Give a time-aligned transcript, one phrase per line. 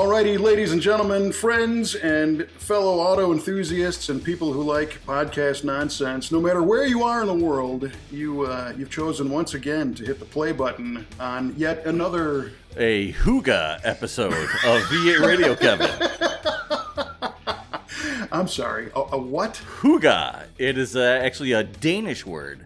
[0.00, 6.32] Alrighty, ladies and gentlemen, friends and fellow auto enthusiasts and people who like podcast nonsense,
[6.32, 10.06] no matter where you are in the world, you uh, you've chosen once again to
[10.06, 15.90] hit the play button on yet another A Hooga episode of V8 Radio, Kevin.
[18.32, 19.60] I'm sorry, a, a what?
[19.80, 20.46] Hooga.
[20.56, 22.64] It is uh, actually a Danish word,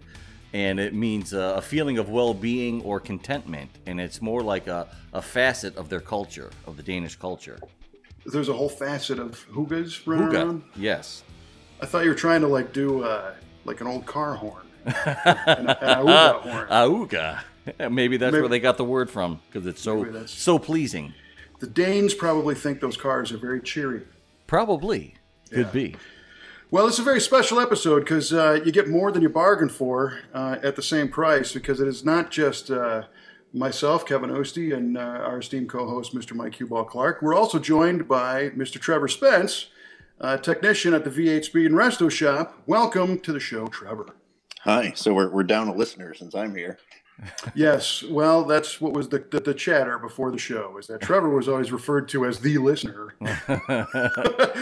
[0.54, 4.86] and it means uh, a feeling of well-being or contentment, and it's more like a,
[5.12, 7.58] a facet of their culture, of the Danish culture.
[8.24, 10.34] There's a whole facet of hoogas running Hooga.
[10.34, 10.62] around.
[10.76, 11.24] Yes.
[11.82, 14.94] I thought you were trying to like do uh, like an old car horn, an,
[14.94, 15.66] an
[16.06, 16.68] auga horn.
[16.68, 17.40] Auga.
[17.90, 21.12] Maybe that's Maybe- where they got the word from because it's so so pleasing.
[21.58, 24.02] The Danes probably think those cars are very cheery.
[24.46, 25.14] Probably
[25.50, 25.72] could Yeah.
[25.72, 25.96] be.
[26.74, 30.18] Well, it's a very special episode because uh, you get more than you bargained for
[30.34, 33.04] uh, at the same price because it is not just uh,
[33.52, 36.34] myself, Kevin Oeste, and uh, our esteemed co host, Mr.
[36.34, 37.22] Mike Q-Ball Clarke.
[37.22, 38.80] We're also joined by Mr.
[38.80, 39.66] Trevor Spence,
[40.20, 42.60] uh, technician at the V8 Speed and Resto Shop.
[42.66, 44.06] Welcome to the show, Trevor.
[44.62, 44.94] Hi.
[44.96, 46.78] So we're, we're down a listener since I'm here.
[47.54, 51.28] Yes, well, that's what was the, the, the chatter before the show, is that Trevor
[51.28, 53.14] was always referred to as the listener.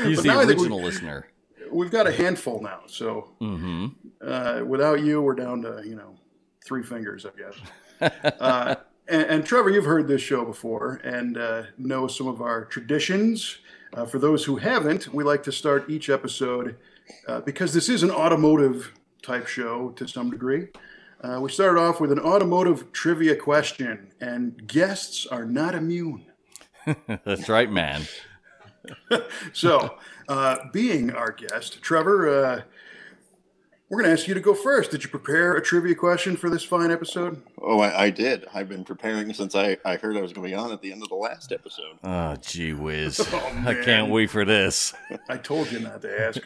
[0.04, 1.31] He's the now I think we- original listener.
[1.72, 3.88] We've got a handful now, so hmm
[4.24, 6.14] uh, without you, we're down to you know
[6.64, 8.12] three fingers, I guess.
[8.40, 8.76] uh,
[9.08, 13.58] and, and Trevor, you've heard this show before and uh, know some of our traditions.
[13.94, 16.76] Uh, for those who haven't, we like to start each episode
[17.28, 18.92] uh, because this is an automotive
[19.22, 20.68] type show to some degree.
[21.20, 26.24] Uh, we started off with an automotive trivia question, and guests are not immune.
[27.24, 28.02] That's right, man.
[29.52, 32.62] So, uh, being our guest, Trevor, uh,
[33.92, 34.90] we're going to ask you to go first.
[34.90, 37.42] Did you prepare a trivia question for this fine episode?
[37.60, 38.46] Oh, I, I did.
[38.54, 40.92] I've been preparing since I, I heard I was going to be on at the
[40.92, 41.98] end of the last episode.
[42.02, 43.20] Oh, gee whiz.
[43.34, 44.94] Oh, I can't wait for this.
[45.28, 46.40] I told you not to ask.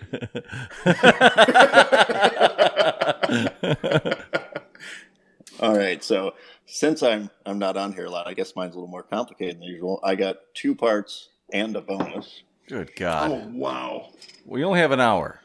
[5.60, 6.02] All right.
[6.02, 6.34] So
[6.66, 9.56] since I'm I'm not on here a lot, I guess mine's a little more complicated
[9.56, 10.00] than usual.
[10.02, 12.42] I got two parts and a bonus.
[12.68, 13.30] Good God.
[13.30, 14.10] Oh, wow.
[14.44, 15.40] We only have an hour.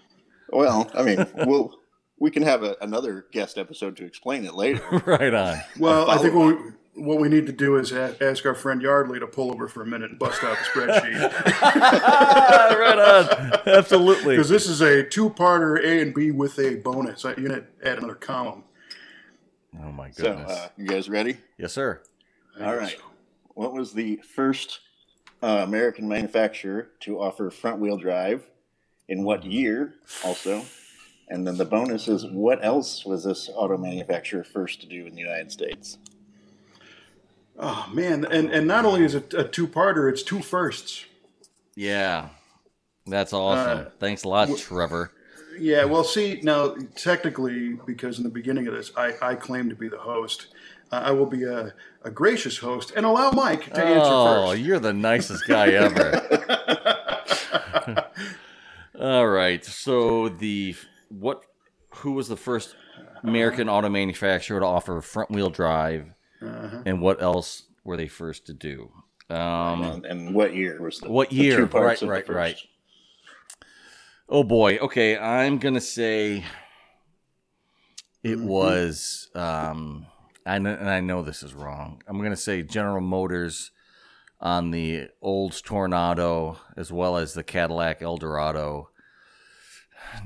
[0.49, 1.75] Well, I mean, we'll
[2.19, 4.83] we can have a, another guest episode to explain it later.
[5.05, 5.59] right on.
[5.79, 8.81] Well, I think what we, what we need to do is a- ask our friend
[8.81, 11.61] Yardley to pull over for a minute and bust out the spreadsheet.
[11.61, 13.59] right on.
[13.65, 14.35] Absolutely.
[14.35, 17.23] Because this is a two parter A and B with a bonus.
[17.23, 18.65] You're going to add another column.
[19.81, 20.51] Oh, my so, goodness.
[20.51, 21.37] uh, you guys ready?
[21.57, 22.03] yes, sir.
[22.61, 22.97] All right.
[23.55, 24.79] What was the first
[25.41, 28.47] uh, American manufacturer to offer front wheel drive?
[29.07, 30.63] In what year, also?
[31.27, 35.15] And then the bonus is what else was this auto manufacturer first to do in
[35.15, 35.97] the United States?
[37.57, 38.25] Oh, man.
[38.25, 41.05] And, and not only is it a two parter, it's two firsts.
[41.75, 42.29] Yeah.
[43.05, 43.87] That's awesome.
[43.87, 45.11] Uh, Thanks a lot, Trevor.
[45.57, 49.75] Yeah, well, see, now, technically, because in the beginning of this, I, I claim to
[49.75, 50.55] be the host, uh,
[50.91, 54.61] I will be a, a gracious host and allow Mike to answer Oh, first.
[54.61, 56.21] you're the nicest guy ever.
[58.99, 59.63] All right.
[59.63, 60.75] So the
[61.09, 61.43] what?
[61.95, 62.75] Who was the first
[63.23, 66.83] American auto manufacturer to offer front wheel drive, Uh-huh.
[66.85, 68.91] and what else were they first to do?
[69.29, 71.57] Um, and, and what year was the What the year?
[71.57, 72.35] two parts Right, of the right, first?
[72.35, 72.57] right.
[74.29, 74.77] oh boy.
[74.77, 76.43] Okay, I'm gonna say
[78.23, 78.43] it Mhm.
[78.43, 79.29] was.
[79.35, 80.07] Um,
[80.45, 82.01] I and I know this is wrong.
[82.07, 83.71] I'm gonna say General Motors
[84.39, 88.89] on the Olds Toronado as well as the Cadillac Eldorado.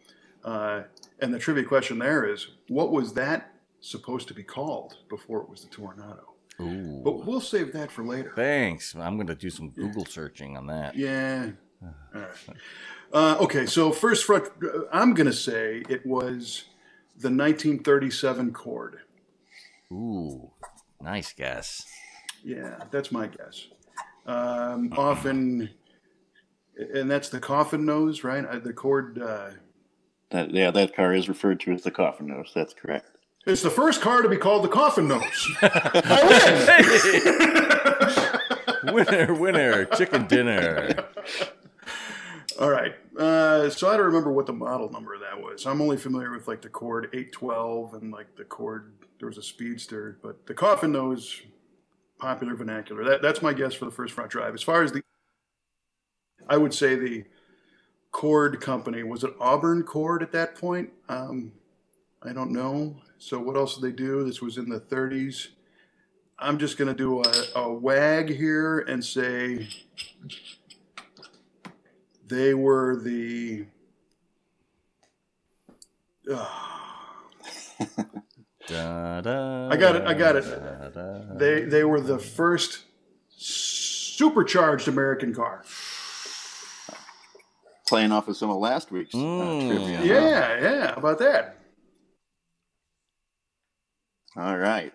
[0.46, 0.84] Uh,
[1.20, 3.52] and the trivia question there is what was that
[3.82, 6.24] supposed to be called before it was the Toronado?
[6.62, 7.02] Ooh.
[7.04, 8.32] But we'll save that for later.
[8.34, 8.96] Thanks.
[8.96, 10.96] I'm going to do some Google searching on that.
[10.96, 11.50] Yeah.
[12.14, 12.30] Right.
[13.12, 14.48] Uh, okay, so first front,
[14.94, 16.64] I'm going to say it was
[17.18, 19.02] the 1937 Cord.
[19.92, 20.52] Ooh,
[21.02, 21.86] nice guess.
[22.44, 23.68] Yeah, that's my guess.
[24.26, 25.70] Um, often,
[26.94, 28.46] and that's the coffin nose, right?
[28.46, 29.20] Uh, The Cord.
[29.22, 29.52] Uh,
[30.32, 32.52] That, yeah, that car is referred to as the coffin nose.
[32.54, 33.10] That's correct.
[33.46, 35.48] it's the first car to be called the coffin nose.
[35.62, 36.92] I
[38.84, 38.94] win.
[38.94, 41.06] winner, winner, chicken dinner.
[42.60, 42.94] All right.
[43.18, 45.66] Uh, so I don't remember what the model number of that was.
[45.66, 48.92] I'm only familiar with like the Cord 812 and like the Cord.
[49.20, 51.42] There was a Speedster, but the coffin nose,
[52.20, 53.04] popular vernacular.
[53.04, 54.54] That, that's my guess for the first front drive.
[54.54, 55.02] As far as the,
[56.48, 57.26] I would say the
[58.12, 60.92] Cord company was it Auburn Cord at that point.
[61.10, 61.52] Um,
[62.24, 62.96] I don't know.
[63.18, 64.24] So what else did they do?
[64.24, 65.48] This was in the 30s.
[66.40, 69.68] I'm just going to do a, a wag here and say
[72.28, 73.66] they were the.
[78.68, 80.44] Da, da, I got it, I got it.
[80.44, 81.38] da, da.
[81.38, 82.80] They they were the first
[83.38, 85.64] supercharged American car.
[87.88, 89.68] Playing off of some of last week's uh, Mm.
[89.70, 89.98] trivia.
[90.00, 90.04] huh?
[90.04, 90.88] Yeah, yeah.
[90.92, 91.58] How about that?
[94.36, 94.92] All right.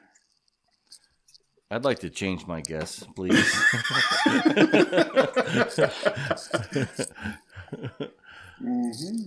[1.71, 3.35] I'd like to change my guess, please.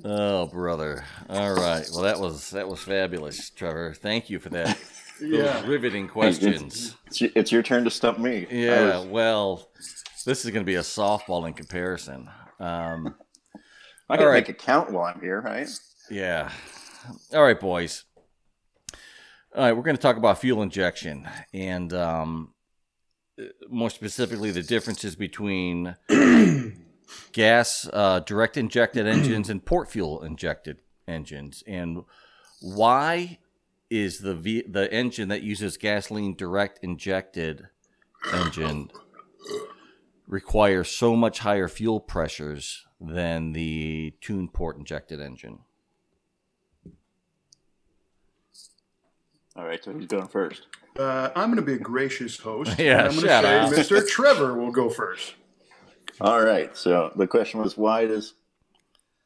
[0.06, 1.04] oh, brother.
[1.30, 1.86] All right.
[1.92, 3.94] Well, that was that was fabulous, Trevor.
[3.94, 4.78] Thank you for that.
[5.22, 6.96] Those riveting questions.
[7.08, 8.48] It's, it's, it's your turn to stump me.
[8.52, 8.98] Yeah.
[9.00, 9.70] was- Well,
[10.26, 12.30] this is going to be a softball in comparison.
[12.60, 13.16] Um,
[14.10, 14.40] I can all right.
[14.46, 15.70] make a count while I'm here, right?
[16.12, 16.52] Yeah.
[17.34, 18.04] All right, boys.
[19.56, 22.54] All right, we're going to talk about fuel injection and um,
[23.40, 25.96] uh, more specifically the differences between
[27.32, 32.04] gas uh, direct injected engines and port fuel injected engines, and
[32.62, 33.40] why
[33.90, 37.68] is the v- the engine that uses gasoline direct injected
[38.34, 38.90] engine
[40.28, 45.60] require so much higher fuel pressures than the tuned port injected engine?
[49.56, 50.68] All right, so who's going first?
[51.00, 52.78] Uh, I'm going to be a gracious host.
[52.78, 54.08] Yeah, and I'm going to say Mr.
[54.08, 55.36] Trevor will go first.
[56.22, 58.34] All right, so the question was why does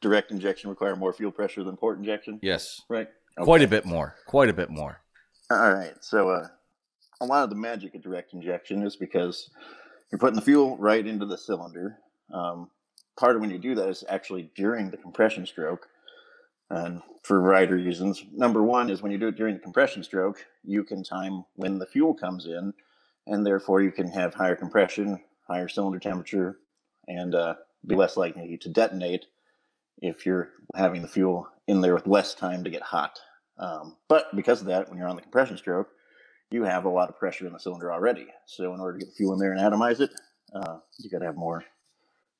[0.02, 2.40] direct injection require more fuel pressure than port injection?
[2.42, 3.08] Yes, Right.
[3.38, 3.46] Okay.
[3.46, 4.16] quite a bit more.
[4.26, 5.02] Quite a bit more.
[5.52, 6.48] All right, so uh,
[7.22, 9.50] a lot of the magic of direct injection is because
[10.12, 11.98] you're putting the fuel right into the cylinder.
[12.34, 12.70] Um,
[13.18, 15.88] part of when you do that is actually during the compression stroke,
[16.70, 18.24] and for a variety of reasons.
[18.32, 21.80] Number one is when you do it during the compression stroke, you can time when
[21.80, 22.74] the fuel comes in,
[23.28, 26.60] and therefore you can have higher compression, higher cylinder temperature,
[27.10, 29.26] and uh, be less likely to detonate
[30.02, 33.20] if you're having the fuel in there with less time to get hot.
[33.58, 35.90] Um, but because of that, when you're on the compression stroke,
[36.52, 38.28] you have a lot of pressure in the cylinder already.
[38.46, 40.12] So in order to get the fuel in there and atomize it,
[40.54, 41.66] uh, you got to have more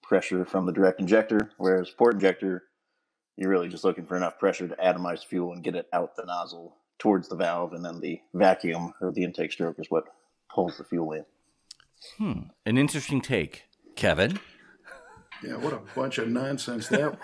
[0.02, 1.52] pressure from the direct injector.
[1.58, 2.64] Whereas port injector,
[3.38, 6.26] you're really just looking for enough pressure to atomize fuel and get it out the
[6.26, 10.06] nozzle towards the valve, and then the vacuum or the intake stroke is what
[10.54, 11.26] pulls the fuel in.
[12.18, 12.50] Hmm.
[12.66, 13.66] An interesting take,
[13.96, 14.40] Kevin.
[15.44, 17.18] Yeah, what a bunch of nonsense that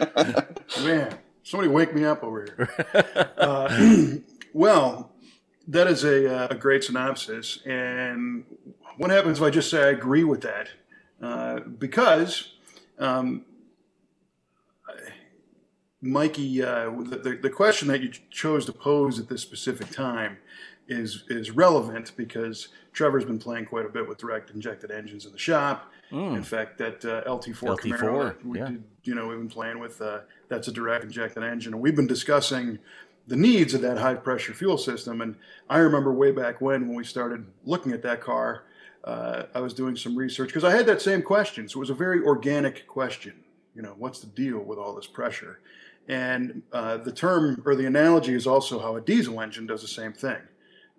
[0.00, 0.84] was.
[0.84, 2.68] Man, somebody wake me up over here.
[3.42, 4.06] Uh,
[4.52, 5.10] well,
[5.66, 7.58] that is a, uh, a great synopsis.
[7.66, 8.44] And
[8.98, 10.68] what happens if I just say I agree with that?
[11.20, 12.52] Uh, because
[13.00, 13.44] um,
[16.00, 20.38] Mikey, uh, the, the, the question that you chose to pose at this specific time
[20.88, 25.32] is is relevant because Trevor's been playing quite a bit with direct injected engines in
[25.32, 25.90] the shop.
[26.12, 28.66] In fact, that uh, LT4, LT4, Camaro that we yeah.
[28.66, 31.96] did, you know, we've been playing with uh, that's a direct injected engine, and we've
[31.96, 32.78] been discussing
[33.26, 35.20] the needs of that high pressure fuel system.
[35.20, 35.36] And
[35.68, 38.64] I remember way back when, when we started looking at that car,
[39.04, 41.68] uh, I was doing some research because I had that same question.
[41.68, 43.34] So it was a very organic question.
[43.74, 45.60] You know, what's the deal with all this pressure?
[46.08, 49.88] And uh, the term or the analogy is also how a diesel engine does the
[49.88, 50.40] same thing.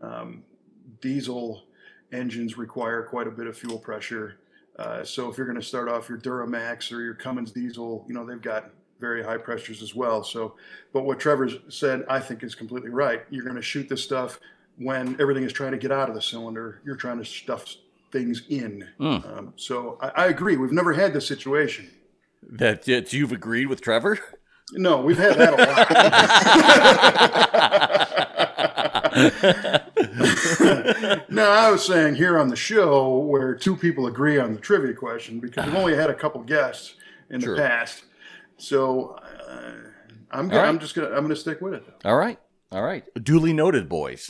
[0.01, 0.43] Um,
[1.01, 1.63] diesel
[2.11, 4.37] engines require quite a bit of fuel pressure.
[4.77, 8.13] Uh, so if you're going to start off your Duramax or your Cummins diesel, you
[8.13, 10.23] know they've got very high pressures as well.
[10.23, 10.55] So,
[10.93, 13.23] but what Trevor said, I think is completely right.
[13.29, 14.39] You're going to shoot this stuff
[14.77, 16.81] when everything is trying to get out of the cylinder.
[16.85, 17.75] You're trying to stuff
[18.11, 18.87] things in.
[18.99, 19.37] Mm.
[19.37, 20.57] Um, so I, I agree.
[20.57, 21.89] We've never had this situation.
[22.49, 24.19] That, that you've agreed with Trevor?
[24.73, 25.57] No, we've had that a
[29.13, 29.79] lot.
[31.29, 34.93] no, I was saying here on the show where two people agree on the trivia
[34.93, 36.95] question because we've only had a couple guests
[37.29, 37.55] in Sure.
[37.55, 38.03] the past.
[38.57, 39.17] So
[39.49, 39.71] uh,
[40.31, 40.67] I'm gonna, right.
[40.69, 41.83] I'm just gonna I'm gonna stick with it.
[41.85, 42.09] Though.
[42.09, 42.39] All right.
[42.71, 43.03] All right.
[43.23, 44.29] Duly noted, boys.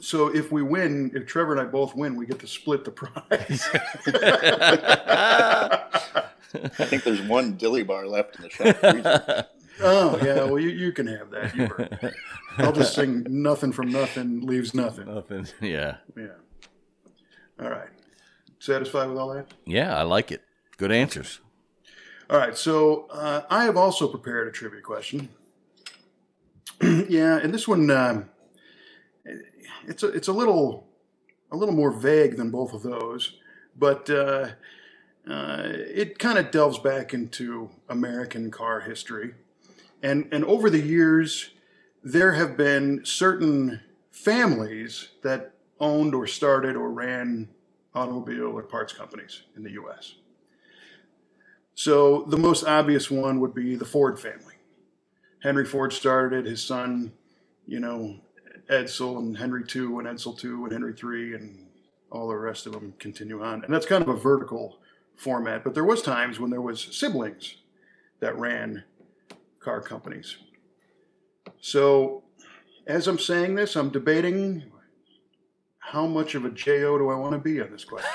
[0.00, 2.90] So if we win, if Trevor and I both win, we get to split the
[2.90, 3.68] prize.
[6.54, 9.46] I think there's one dilly bar left in the shop freezer.
[9.80, 11.54] oh yeah, well you, you can have that.
[11.54, 12.10] You.
[12.58, 15.06] I'll just sing nothing from nothing leaves nothing.
[15.06, 15.46] Nothing.
[15.60, 15.96] Yeah.
[16.16, 16.28] Yeah.
[17.60, 17.88] All right.
[18.58, 19.52] Satisfied with all that?
[19.66, 20.42] Yeah, I like it.
[20.76, 21.40] Good answers.
[22.30, 25.28] All right, so uh, I have also prepared a trivia question.
[26.82, 28.30] yeah, and this one um,
[29.86, 30.88] it's a, it's a little
[31.50, 33.36] a little more vague than both of those,
[33.76, 34.48] but uh,
[35.28, 39.34] uh, it kind of delves back into American car history,
[40.04, 41.50] and and over the years
[42.04, 43.80] there have been certain
[44.10, 47.48] families that owned or started or ran
[47.94, 50.14] automobile or parts companies in the U.S.
[51.74, 54.54] So the most obvious one would be the Ford family.
[55.42, 57.12] Henry Ford started his son,
[57.66, 58.16] you know,
[58.70, 61.66] Edsel and Henry II and Edsel II and Henry III and
[62.10, 63.64] all the rest of them continue on.
[63.64, 64.78] And that's kind of a vertical
[65.16, 67.56] format, but there was times when there was siblings
[68.20, 68.84] that ran
[69.64, 70.36] car companies.
[71.60, 72.22] So
[72.86, 74.64] as I'm saying this, I'm debating
[75.78, 78.10] how much of a JO do I want to be on this question?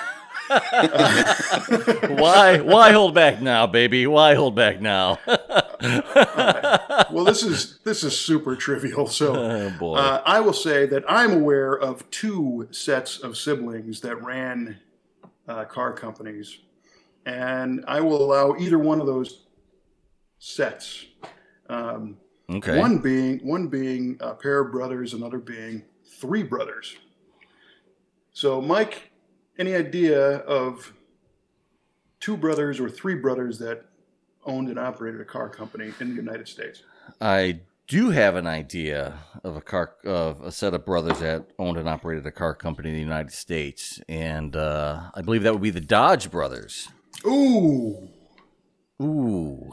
[2.18, 2.60] Why?
[2.60, 4.08] Why hold back now, baby?
[4.08, 5.20] Why hold back now?
[5.28, 9.08] well, this is this is super trivial.
[9.08, 9.36] So
[9.82, 14.80] oh uh, I will say that I'm aware of two sets of siblings that ran
[15.48, 16.58] uh, car companies,
[17.26, 19.46] and I will allow either one of those
[20.40, 21.06] sets.
[21.70, 22.18] Um,
[22.50, 22.78] okay.
[22.78, 25.84] One being one being a pair of brothers, another being
[26.20, 26.98] three brothers.
[28.32, 29.12] So, Mike,
[29.58, 30.94] any idea of
[32.20, 33.86] two brothers or three brothers that
[34.46, 36.84] owned and operated a car company in the United States?
[37.22, 41.78] I do have an idea of a car of a set of brothers that owned
[41.78, 45.62] and operated a car company in the United States, and uh, I believe that would
[45.62, 46.90] be the Dodge brothers.
[47.26, 48.10] Ooh,
[49.02, 49.72] Ooh,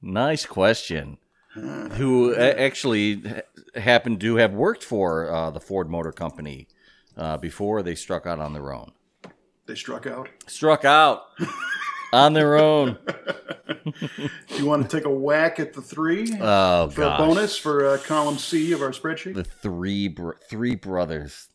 [0.00, 1.18] nice question.
[1.54, 3.22] Who actually
[3.74, 6.68] happened to have worked for uh, the Ford Motor Company
[7.16, 8.92] uh, before they struck out on their own.
[9.66, 10.28] they struck out.
[10.46, 11.24] Struck out
[12.12, 12.98] on their own.
[13.84, 17.18] Do you want to take a whack at the three Oh for a gosh.
[17.18, 19.34] bonus for uh, column C of our spreadsheet?
[19.34, 21.48] The three br- three brothers.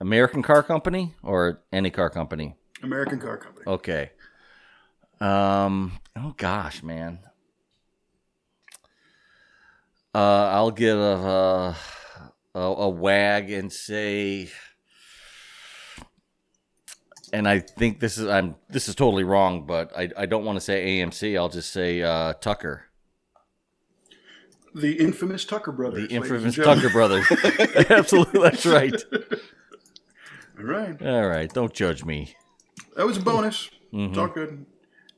[0.00, 2.54] American car company or any car company?
[2.82, 3.66] American Car Company.
[3.66, 4.10] Okay.
[5.20, 5.98] Um.
[6.16, 7.18] Oh gosh, man.
[10.14, 11.76] Uh, I'll give a
[12.54, 14.50] a, a wag and say,
[17.32, 20.56] and I think this is I'm this is totally wrong, but I I don't want
[20.56, 21.38] to say AMC.
[21.38, 22.86] I'll just say uh, Tucker,
[24.74, 26.08] The infamous Tucker brothers.
[26.08, 26.56] the infamous.
[26.56, 27.26] Tucker brothers.
[27.90, 29.00] Absolutely, that's right.
[30.58, 31.02] All right.
[31.02, 32.34] All right, don't judge me.
[32.96, 33.70] That was a bonus.
[33.92, 34.10] Mm-hmm.
[34.10, 34.66] It's all good.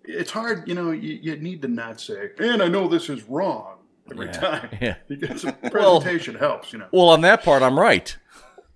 [0.04, 3.22] It's hard, you know, you, you need to not say, and I know this is
[3.24, 3.78] wrong
[4.10, 4.68] every Yeah, time.
[4.80, 4.94] yeah.
[5.08, 6.88] You get some presentation helps, you know.
[6.92, 8.16] Well, on that part, I'm right.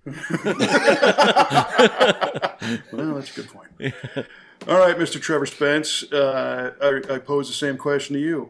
[2.91, 3.93] Well, that's a good point.
[4.67, 5.21] All right, Mr.
[5.21, 8.49] Trevor Spence, uh, I, I pose the same question to you.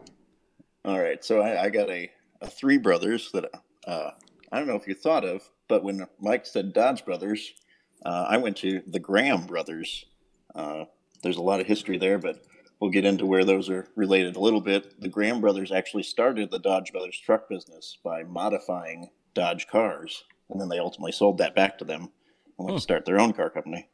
[0.85, 2.09] All right, so I, I got a,
[2.41, 3.45] a three brothers that
[3.85, 4.11] uh,
[4.51, 7.51] I don't know if you thought of, but when Mike said Dodge brothers,
[8.05, 10.05] uh, I went to the Graham brothers.
[10.55, 10.85] Uh,
[11.23, 12.41] there's a lot of history there, but
[12.79, 14.99] we'll get into where those are related a little bit.
[15.01, 20.59] The Graham brothers actually started the Dodge Brothers truck business by modifying Dodge cars, and
[20.59, 22.09] then they ultimately sold that back to them
[22.57, 23.89] and went to start their own car company.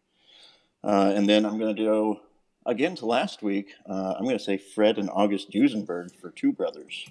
[0.84, 2.22] Uh, and then I'm going to go
[2.66, 3.74] again to last week.
[3.90, 7.06] Uh, I'm going to say Fred and August Duesenberg for two brothers.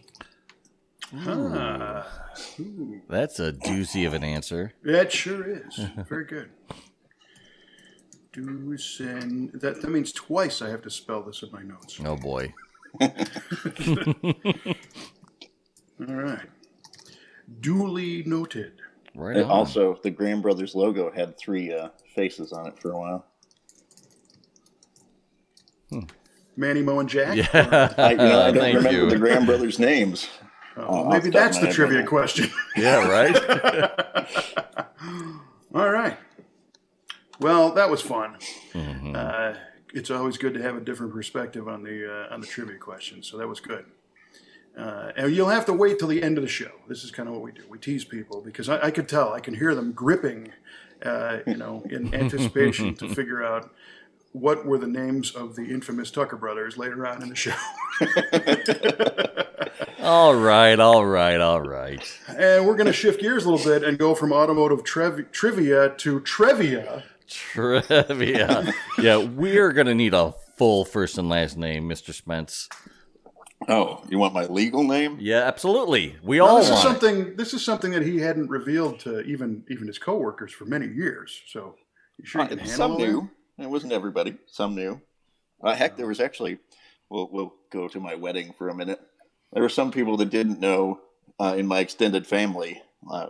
[1.14, 2.07] Ah,
[3.09, 4.73] That's a doozy of an answer.
[4.83, 5.79] that sure is.
[6.09, 6.50] Very good.
[8.32, 9.50] Dusen.
[9.54, 11.98] That, that means twice I have to spell this in my notes.
[12.04, 12.52] Oh boy.
[13.00, 13.08] All
[16.14, 16.46] right.
[17.60, 18.72] Duly noted.
[19.14, 19.50] Right And on.
[19.50, 23.26] also, the Graham Brothers logo had three uh, faces on it for a while.
[26.56, 27.36] Manny, Mo, and Jack?
[27.36, 27.94] Yeah.
[27.98, 29.10] I, you know, I don't Thank remember you.
[29.10, 30.28] the Graham Brothers names.
[30.74, 32.50] Oh, off maybe that's the trivia question.
[32.78, 33.36] yeah, right?
[35.74, 36.16] All right.
[37.42, 38.37] Well, that was fun.
[38.72, 39.14] Mhm.
[39.16, 39.58] Uh,
[39.94, 43.22] it's always good to have a different perspective on the uh, on the trivia question,
[43.22, 43.84] so that was good.
[44.78, 46.70] Uh, and you'll have to wait till the end of the show.
[46.88, 47.62] This is kind of what we do.
[47.68, 50.50] We tease people because I, I could tell, I can hear them gripping,
[51.04, 53.70] uh, you know, in anticipation to figure out
[54.32, 57.52] what were the names of the infamous Tucker brothers later on in the show.
[60.00, 62.02] All right, all right, all right.
[62.28, 65.90] And we're going to shift gears a little bit and go from automotive trev- trivia
[65.99, 67.04] to trivia.
[67.32, 68.72] Trivia.
[68.98, 72.12] yeah, we're gonna need a full first and last name, Mr.
[72.12, 72.68] Spence.
[73.68, 75.18] Oh, you want my legal name?
[75.20, 76.16] Yeah, absolutely.
[76.22, 76.88] We Now, all this is want it.
[77.00, 77.36] something.
[77.36, 81.40] This is something that he hadn't revealed to even even his coworkers for many years.
[81.46, 81.76] So,
[82.18, 83.30] you sure you can Uh, handle some knew.
[83.58, 84.36] It wasn't everybody.
[84.46, 85.00] Some knew.
[85.62, 86.58] Uh, heck, there was actually.
[87.08, 89.00] We'll we'll go to my wedding for a minute.
[89.52, 91.00] There were some people that didn't know
[91.38, 93.28] uh, in my extended family, uh,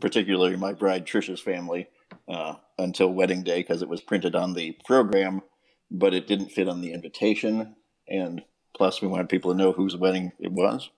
[0.00, 1.88] particularly my bride Trisha's family,
[2.28, 5.42] uh, until wedding day because it was printed on the program,
[5.90, 7.76] but it didn't fit on the invitation.
[8.08, 8.42] And
[8.76, 10.90] plus, we wanted people to know whose wedding it was.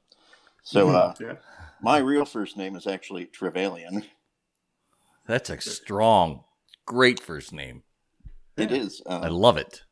[0.63, 1.37] So uh, Yeah.
[1.81, 4.05] my real first name is actually Trevelyan.
[5.27, 6.45] That's a strong,
[6.87, 7.83] great first name.
[8.57, 9.03] It is.
[9.07, 9.83] Um, I love it.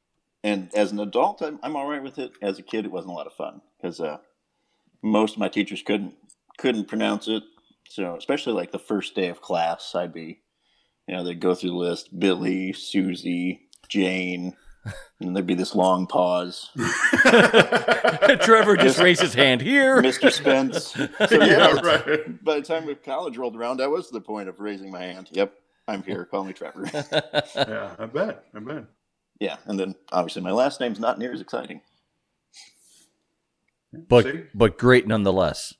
[0.42, 2.32] and as an adult, I'm, I'm all right with it.
[2.42, 4.18] As a kid, it wasn't a lot of fun because uh,
[5.02, 6.14] most of my teachers couldn't
[6.58, 7.42] couldn't pronounce it.
[7.88, 10.40] So especially like the first day of class, I'd be,
[11.06, 14.56] you know, they'd go through the list: Billy, Susie, Jane,
[15.20, 16.70] and there'd be this long pause.
[18.40, 20.02] Trevor just raised his hand here.
[20.02, 20.30] Mr.
[20.30, 20.94] Spence.
[21.28, 22.44] So yeah, yeah, right.
[22.44, 25.28] by the time college rolled around, that was to the point of raising my hand.
[25.32, 25.54] Yep,
[25.88, 26.25] I'm here.
[26.25, 26.88] Call me Trevor.
[26.92, 28.44] Yeah, I bet.
[28.54, 28.84] I bet.
[29.40, 31.80] yeah, and then obviously my last name's not near as exciting.
[33.92, 34.44] but See?
[34.54, 35.75] but great nonetheless.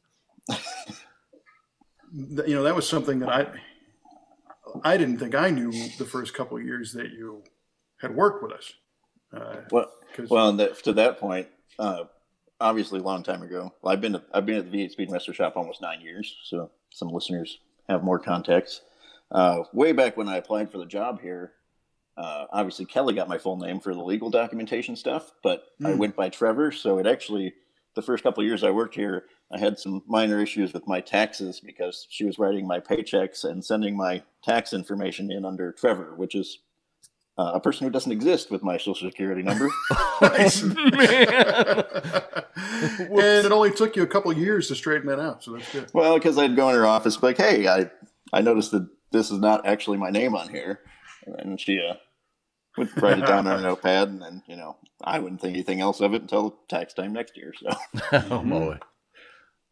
[2.13, 3.47] You know, that was something that I
[4.85, 7.43] I didn't think I knew the first couple of years that you
[8.01, 8.73] had worked with us.
[9.33, 12.05] Uh, Well, 'cause- Well, and that, to that point, uh,
[12.61, 13.73] obviously, a long time ago.
[13.83, 16.01] Well, I've been at, I've been at the V8 Speed and Resto shop almost nine
[16.01, 18.83] years, so some listeners have more context.
[19.31, 21.53] Uh, way back when I applied for the job here,
[22.17, 25.99] uh, obviously Kelly got my full name for the legal documentation stuff, but I Hmm.
[25.99, 26.71] went by Trevor.
[26.73, 27.55] So it actually,
[27.97, 31.01] the first couple of years I worked here, I had some minor issues with my
[31.01, 36.15] taxes because she was writing my paychecks and sending my tax information in under Trevor,
[36.15, 36.59] which is
[37.39, 39.69] uh, a person who doesn't exist with my social security number.
[40.23, 40.63] Nice.
[40.63, 40.79] Man.
[42.57, 45.71] and it only took you a couple of years to straighten that out, so that's
[45.71, 45.91] good.
[45.93, 47.91] Well, because I'd go in her office, be like, "Hey, I
[48.33, 50.81] I noticed that this is not actually my name on here,"
[51.27, 51.97] and she uh,
[52.77, 55.81] would write it down on a notepad, and then you know I wouldn't think anything
[55.81, 57.53] else of it until tax time next year.
[57.59, 57.71] So
[58.31, 58.79] oh boy.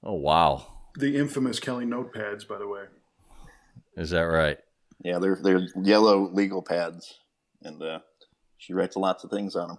[0.03, 0.67] Oh wow.
[0.97, 2.85] The infamous Kelly notepads, by the way.
[3.97, 4.59] Is that right?
[5.03, 7.15] yeah, they're they're yellow legal pads,
[7.63, 7.99] and uh,
[8.59, 9.79] she writes lots of things on them.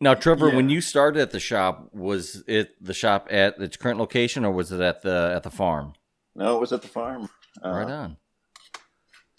[0.00, 0.56] Now, Trevor, Yeah.
[0.56, 4.52] when you started at the shop, was it the shop at its current location, or
[4.52, 5.94] was it at the at the farm?
[6.34, 7.28] No, it was at the farm.
[7.64, 8.16] Uh, right on.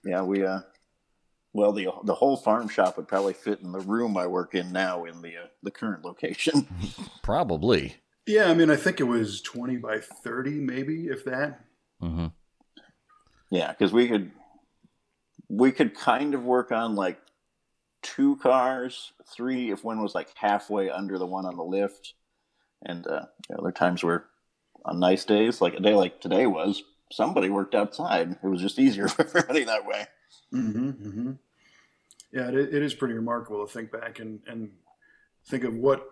[0.03, 0.59] Yeah, we uh,
[1.53, 4.71] well the the whole farm shop would probably fit in the room I work in
[4.71, 6.67] now in the uh, the current location.
[7.23, 7.97] Probably.
[8.25, 11.59] Yeah, I mean, I think it was 20 by 30, maybe, if that.
[12.01, 12.27] Mm-hmm.
[13.51, 14.31] Yeah, because we could
[15.49, 17.19] we could kind of work on like
[18.01, 22.13] two cars, three if one was like halfway under the one on the lift,
[22.85, 24.25] and uh, you know, there are times where
[24.85, 28.37] on nice days, like a day like today was, somebody worked outside.
[28.43, 30.07] It was just easier for everybody that way.
[30.53, 31.31] Mm-hmm, mm-hmm.
[32.31, 34.71] Yeah, it, it is pretty remarkable to think back and, and
[35.45, 36.09] think of what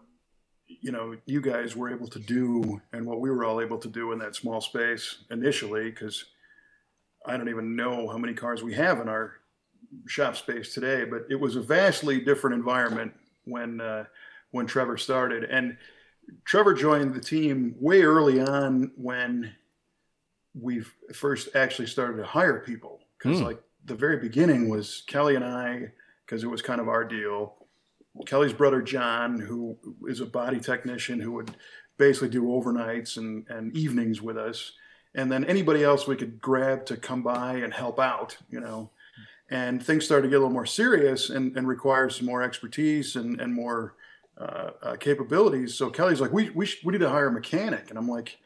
[0.67, 3.89] you know you guys were able to do and what we were all able to
[3.89, 5.89] do in that small space initially.
[5.89, 6.25] Because
[7.25, 9.33] I don't even know how many cars we have in our
[10.07, 13.13] shop space today, but it was a vastly different environment
[13.45, 14.05] when uh,
[14.51, 15.43] when Trevor started.
[15.45, 15.77] And
[16.45, 19.53] Trevor joined the team way early on when
[20.53, 20.81] we
[21.13, 23.45] first actually started to hire people because Hmm.
[23.45, 25.91] like the very beginning was Kelly and I
[26.25, 27.55] because it was kind of our deal.
[28.25, 31.51] Kelly's brother John, who is a body technician who would
[31.97, 34.73] basically do overnights and, and evenings with us,
[35.15, 38.89] and then anybody else we could grab to come by and help out, you know.
[39.49, 43.17] And things started to get a little more serious and, and require some more expertise
[43.17, 43.95] and, and more
[44.37, 45.75] uh, uh, capabilities.
[45.75, 47.89] So Kelly's like, we, we, sh- we need to hire a mechanic.
[47.89, 48.39] And I'm like,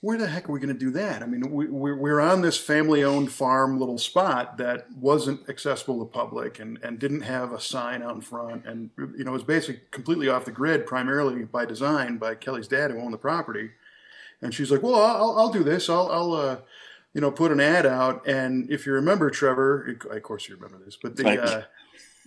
[0.00, 1.22] where the heck are we going to do that?
[1.22, 5.94] I mean, we, we, we're on this family owned farm little spot that wasn't accessible
[5.94, 8.64] to the public and, and didn't have a sign out in front.
[8.64, 12.68] And, you know, it was basically completely off the grid, primarily by design by Kelly's
[12.68, 13.70] dad who owned the property.
[14.40, 15.90] And she's like, well, I'll, I'll do this.
[15.90, 16.58] I'll, I'll, uh,
[17.12, 18.24] you know, put an ad out.
[18.24, 21.62] And if you remember, Trevor, of course you remember this, but the, uh,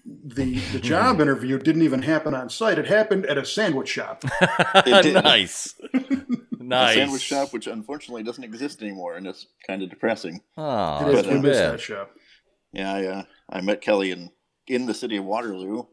[0.06, 2.80] the, the job interview didn't even happen on site.
[2.80, 4.26] It happened at a sandwich shop.
[4.86, 5.76] Nice.
[6.72, 6.92] nice.
[6.92, 10.42] A sandwich shop, which unfortunately doesn't exist anymore, and it's kind of depressing.
[10.58, 12.12] Oh, It is, that's we miss that shop.
[12.74, 14.32] Yeah, I uh, I met Kelly in
[14.68, 15.84] in the city of Waterloo,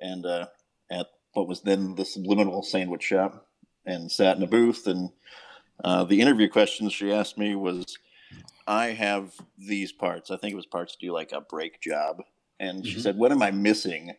[0.00, 0.46] and uh,
[0.90, 3.46] at what was then the Subliminal Sandwich Shop,
[3.86, 4.86] and sat in a booth.
[4.86, 5.10] And
[5.84, 7.98] uh, the interview questions she asked me was,
[8.66, 10.30] I have these parts.
[10.30, 12.22] I think it was parts to do like a brake job.
[12.60, 13.02] And she Mhm.
[13.02, 14.12] said, What am I missing?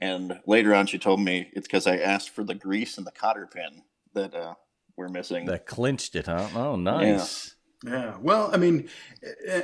[0.00, 3.10] And later on, she told me it's because I asked for the grease and the
[3.10, 3.82] cotter pin
[4.14, 4.54] that uh,
[4.98, 5.46] we're missing.
[5.46, 6.48] That clinched it, huh?
[6.54, 7.54] Oh, nice.
[7.84, 8.16] Yeah.
[8.20, 8.88] Well, I mean,
[9.22, 9.62] eh,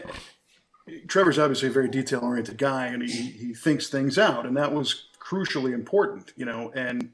[0.86, 4.46] eh, Trevor's obviously a very detail oriented guy and he, he thinks things out.
[4.46, 6.70] And that was crucially important, you know.
[6.74, 7.10] And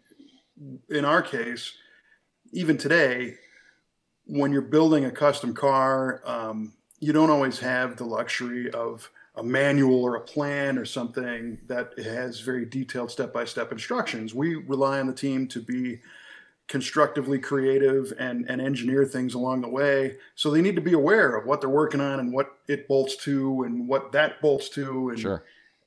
[0.91, 1.73] in our case,
[2.53, 3.37] even today,
[4.27, 9.43] when you're building a custom car, um, you don't always have the luxury of a
[9.43, 14.35] manual or a plan or something that has very detailed step by step instructions.
[14.35, 16.01] We rely on the team to be
[16.71, 20.17] constructively creative and, and engineer things along the way.
[20.37, 23.17] So they need to be aware of what they're working on and what it bolts
[23.25, 25.45] to and what that bolts to and Sure.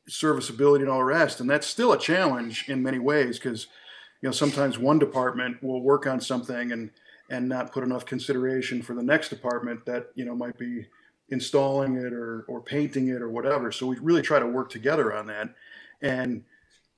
[0.10, 1.39] serviceability and all the rest.
[1.39, 3.67] And that's still a challenge in many ways because
[4.22, 6.91] you know sometimes one department will work on something and
[7.30, 10.86] and not put enough consideration for the next department that you know might be
[11.30, 13.72] installing it or or painting it or whatever.
[13.72, 15.56] So we really try to work together on that.
[16.02, 16.43] And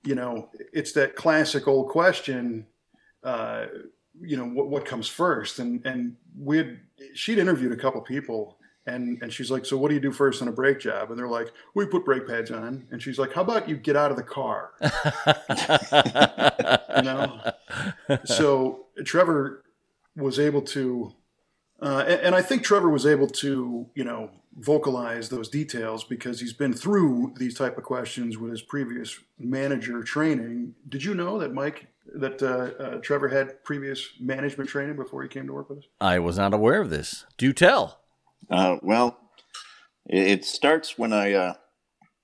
[0.04, 2.66] you know it's that classic old question.
[3.26, 3.66] Uh,
[4.22, 5.60] you know what, what comes first?
[5.60, 6.80] And and we had
[7.14, 8.58] she'd interviewed a couple people
[8.88, 11.10] and and she's like so what do you do first on a brake job?
[11.10, 12.88] And they're like we put brake pads on.
[12.92, 14.72] And she's like how about you get out of the car?
[16.96, 17.42] You know?
[18.24, 19.66] So trevor
[20.16, 21.14] was able to
[21.82, 26.40] uh, and, and i think trevor was able to you know vocalize those details because
[26.40, 30.74] he's been through these type of questions with his previous manager training.
[30.88, 35.30] Did you know that mike that uh, uh, trevor had previous management training before he
[35.30, 37.26] came to work with us I was not aware of this.
[37.38, 38.00] Do tell.
[38.50, 39.18] Uh, well,
[40.08, 41.54] it, it starts when I uh,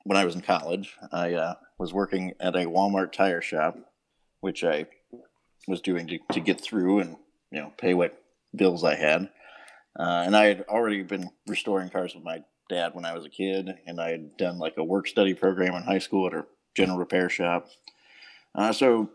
[0.04, 0.96] when I was in college.
[1.12, 3.78] I uh, was working at a Walmart tire shop,
[4.42, 4.86] which I
[5.68, 7.18] was doing to, to get through and
[7.52, 8.22] you know pay what
[8.56, 9.30] bills I had.
[10.00, 13.30] Uh, and I had already been restoring cars with my dad when I was a
[13.30, 16.46] kid, and I had done like a work study program in high school at a
[16.76, 17.68] general repair shop.
[18.56, 19.10] Uh, so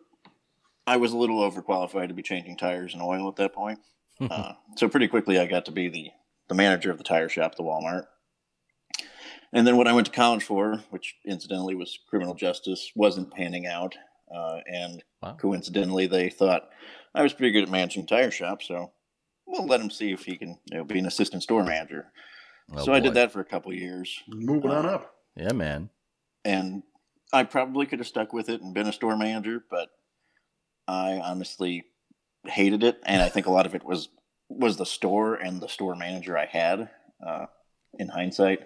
[0.87, 3.81] I was a little overqualified to be changing tires and oil at that point.
[4.18, 6.09] Uh, so pretty quickly, I got to be the
[6.49, 8.07] the manager of the tire shop, at the Walmart.
[9.53, 13.66] And then what I went to college for, which incidentally was criminal justice, wasn't panning
[13.66, 13.94] out.
[14.35, 15.37] Uh, and Wow.
[15.38, 16.70] coincidentally, they thought
[17.14, 18.92] I was pretty good at managing tire shops, so
[19.46, 22.11] we'll let him see if he can you know, be an assistant store manager.
[22.75, 25.53] Oh, so I did that for a couple of years, moving on Uh, up Yeah,
[25.53, 25.90] man.
[26.44, 26.83] and
[27.35, 29.90] I probably could have stuck with it and been a store manager, but
[30.88, 31.85] I honestly
[32.46, 34.09] hated it, and I think a lot of it was
[34.49, 36.90] was the store and the store manager I had.
[37.27, 37.46] Uh,
[37.99, 38.61] in hindsight,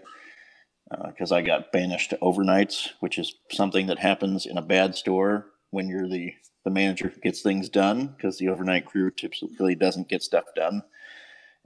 [1.07, 5.47] because I got banished to overnights, which is something that happens in a bad store
[5.71, 10.09] when you're the the manager who gets things done, because the overnight crew typically doesn't
[10.09, 10.83] get stuff done,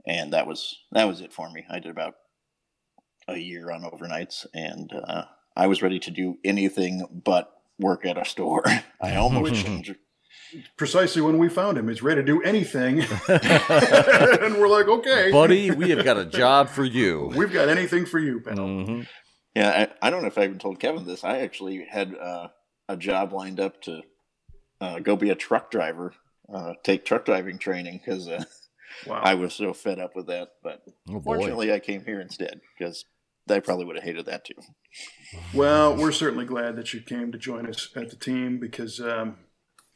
[0.07, 1.65] and that was that was it for me.
[1.69, 2.15] I did about
[3.27, 8.17] a year on overnights, and uh, I was ready to do anything but work at
[8.17, 8.63] a store.
[9.01, 9.95] I almost changed.
[10.77, 11.87] precisely when we found him.
[11.87, 13.01] He's ready to do anything.
[13.27, 17.31] and we're like, okay, Buddy, we have got a job for you.
[17.35, 18.55] we've got anything for you, pal.
[18.57, 19.07] Mhm.
[19.55, 21.23] Yeah, I, I don't know if I even told Kevin this.
[21.23, 22.49] I actually had uh,
[22.89, 24.01] a job lined up to
[24.81, 26.13] uh, go be a truck driver,
[26.53, 28.43] uh, take truck driving training because uh,
[29.05, 29.21] Wow.
[29.23, 30.49] I was so fed up with that.
[30.63, 33.05] But Oh, fortunately, I came here instead because
[33.49, 34.55] I probably would have hated that too.
[35.53, 39.37] Well, we're certainly glad that you came to join us at the team because um,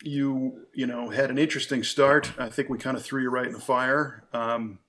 [0.04, 2.32] you, you know, had an interesting start.
[2.38, 4.80] I think we kind of threw you right in the fire, um,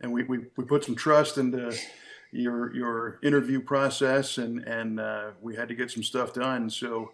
[0.00, 1.76] and we, we, we put some trust into
[2.30, 6.68] your your interview process, and and uh, we had to get some stuff done.
[6.68, 7.12] So,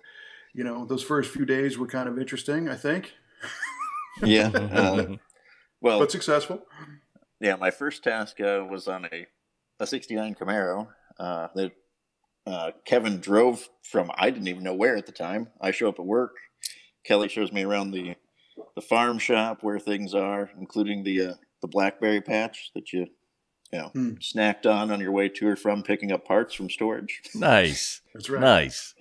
[0.52, 2.68] you know, those first few days were kind of interesting.
[2.68, 3.12] I think,
[4.22, 4.48] Yeah.
[4.48, 5.16] Uh,
[5.80, 6.62] well, but successful.
[7.40, 9.26] Yeah, my first task uh, was on a,
[9.80, 10.88] a 69 Camaro
[11.18, 11.72] uh, that
[12.46, 15.48] uh, Kevin drove from I didn't even know where at the time.
[15.60, 16.32] I show up at work.
[17.04, 18.14] Kelly shows me around the
[18.76, 23.06] the farm shop where things are, including the uh, the blackberry patch that you
[23.72, 24.10] you know Hmm.
[24.14, 27.20] snacked on on your way to or from picking up parts from storage.
[27.34, 28.00] nice.
[28.14, 28.40] That's right.
[28.40, 28.94] Nice.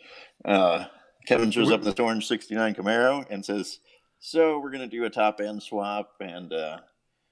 [0.43, 0.85] Uh,
[1.27, 3.79] Kevin shows up in this orange 69 Camaro and says,
[4.19, 6.79] So we're going to do a top end swap and uh,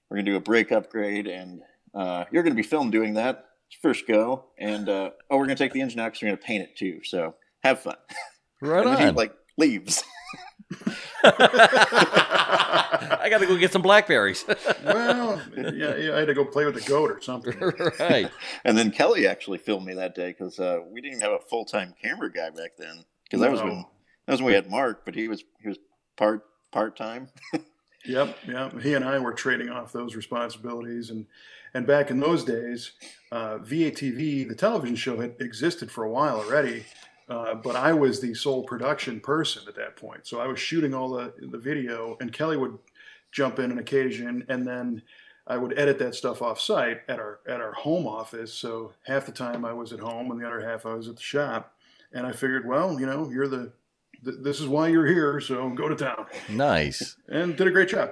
[0.10, 1.27] we're going to do a brake upgrade.
[1.27, 1.62] And
[1.93, 3.45] uh, you're going to be filmed doing that.
[3.81, 4.45] First go.
[4.57, 6.63] And uh, oh, we're going to take the engine out because we're going to paint
[6.63, 7.01] it too.
[7.03, 7.95] So have fun.
[8.63, 9.15] Right and then he on.
[9.15, 10.03] like leaves.
[11.23, 14.45] I got to go get some blackberries.
[14.84, 17.57] well, yeah, yeah, I had to go play with the goat or something.
[17.99, 18.29] right.
[18.63, 21.65] and then Kelly actually filmed me that day because uh, we didn't have a full
[21.65, 23.05] time camera guy back then.
[23.23, 23.86] Because that was when
[24.25, 25.77] that was when we had Mark, but he was he was
[26.17, 27.29] part part time.
[28.05, 28.81] Yep, yep.
[28.81, 31.27] He and I were trading off those responsibilities, and
[31.73, 32.91] and back in those days,
[33.31, 36.86] uh, V8TV, the television show, had existed for a while already.
[37.31, 40.93] Uh, but I was the sole production person at that point, so I was shooting
[40.93, 42.77] all the the video, and Kelly would
[43.31, 45.01] jump in on occasion, and then
[45.47, 48.53] I would edit that stuff off site at our at our home office.
[48.53, 51.15] So half the time I was at home, and the other half I was at
[51.15, 51.73] the shop.
[52.11, 53.71] And I figured, well, you know, you're the
[54.25, 56.25] th- this is why you're here, so go to town.
[56.49, 57.15] Nice.
[57.29, 58.11] And did a great job.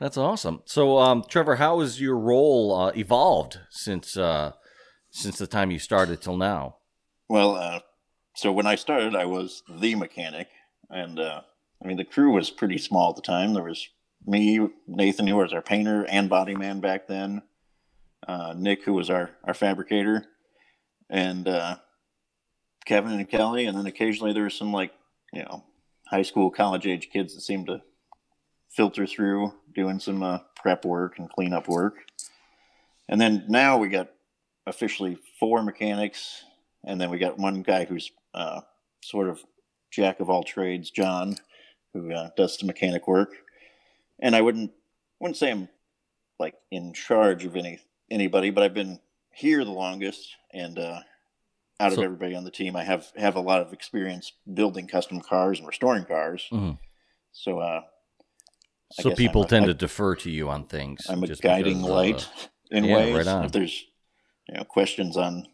[0.00, 0.62] That's awesome.
[0.64, 4.52] So, um, Trevor, how has your role uh, evolved since uh,
[5.10, 6.76] since the time you started till now?
[7.28, 7.80] Well, uh,
[8.36, 10.48] so when I started, I was the mechanic,
[10.90, 11.42] and uh,
[11.82, 13.54] I mean the crew was pretty small at the time.
[13.54, 13.88] There was
[14.26, 17.42] me, Nathan, who was our painter and body man back then,
[18.26, 20.26] uh, Nick, who was our our fabricator,
[21.08, 21.76] and uh,
[22.84, 24.92] Kevin and Kelly, and then occasionally there was some like
[25.32, 25.64] you know
[26.08, 27.82] high school, college age kids that seemed to
[28.70, 31.94] filter through doing some uh, prep work and cleanup work.
[33.08, 34.10] And then now we got
[34.66, 36.44] officially four mechanics,
[36.86, 38.60] and then we got one guy who's uh,
[39.02, 39.40] sort of
[39.90, 41.36] jack of all trades, John,
[41.92, 43.30] who uh, does some mechanic work.
[44.20, 44.72] And I wouldn't
[45.20, 45.68] wouldn't say I'm
[46.38, 47.78] like in charge of any
[48.10, 49.00] anybody, but I've been
[49.32, 51.00] here the longest, and uh,
[51.80, 55.20] out of everybody on the team, I have have a lot of experience building custom
[55.20, 56.46] cars and restoring cars.
[56.52, 56.78] Mhm.
[57.32, 57.80] So uh,
[58.92, 61.06] So people a- tend I- to defer to you on things.
[61.08, 62.28] I'm a just guiding light
[62.70, 63.16] in yeah, ways.
[63.16, 63.44] right on.
[63.44, 63.84] If there's
[64.48, 65.46] you know questions on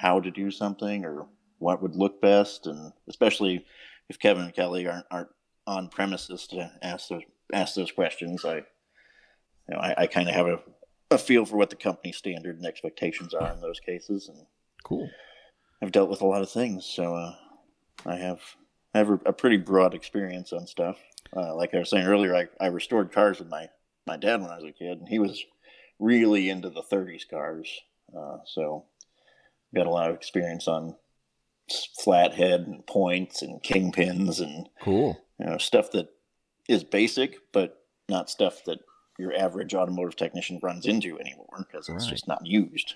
[0.00, 1.26] how to do something or
[1.58, 3.66] what would look best, and especially
[4.08, 5.28] if Kevin and Kelly aren't aren't
[5.66, 8.62] on premises to ask those ask those questions, I you
[9.68, 10.58] know I, I kind of have a,
[11.10, 14.46] a feel for what the company standard and expectations are in those cases, and
[14.82, 15.08] cool.
[15.82, 17.34] I've dealt with a lot of things, so uh,
[18.06, 18.40] I have
[18.94, 20.96] I have a, a pretty broad experience on stuff.
[21.36, 23.68] Uh, like I was saying earlier, I, I restored cars with my
[24.06, 25.44] my dad when I was a kid, and he was
[25.98, 27.68] really into the '30s cars,
[28.16, 28.86] uh, so
[29.74, 30.96] got a lot of experience on
[31.98, 35.20] flathead and points and kingpins and Cool.
[35.38, 36.08] you know stuff that
[36.68, 38.78] is basic, but not stuff that
[39.18, 42.10] your average automotive technician runs into anymore because it's Right.
[42.10, 42.94] just not used.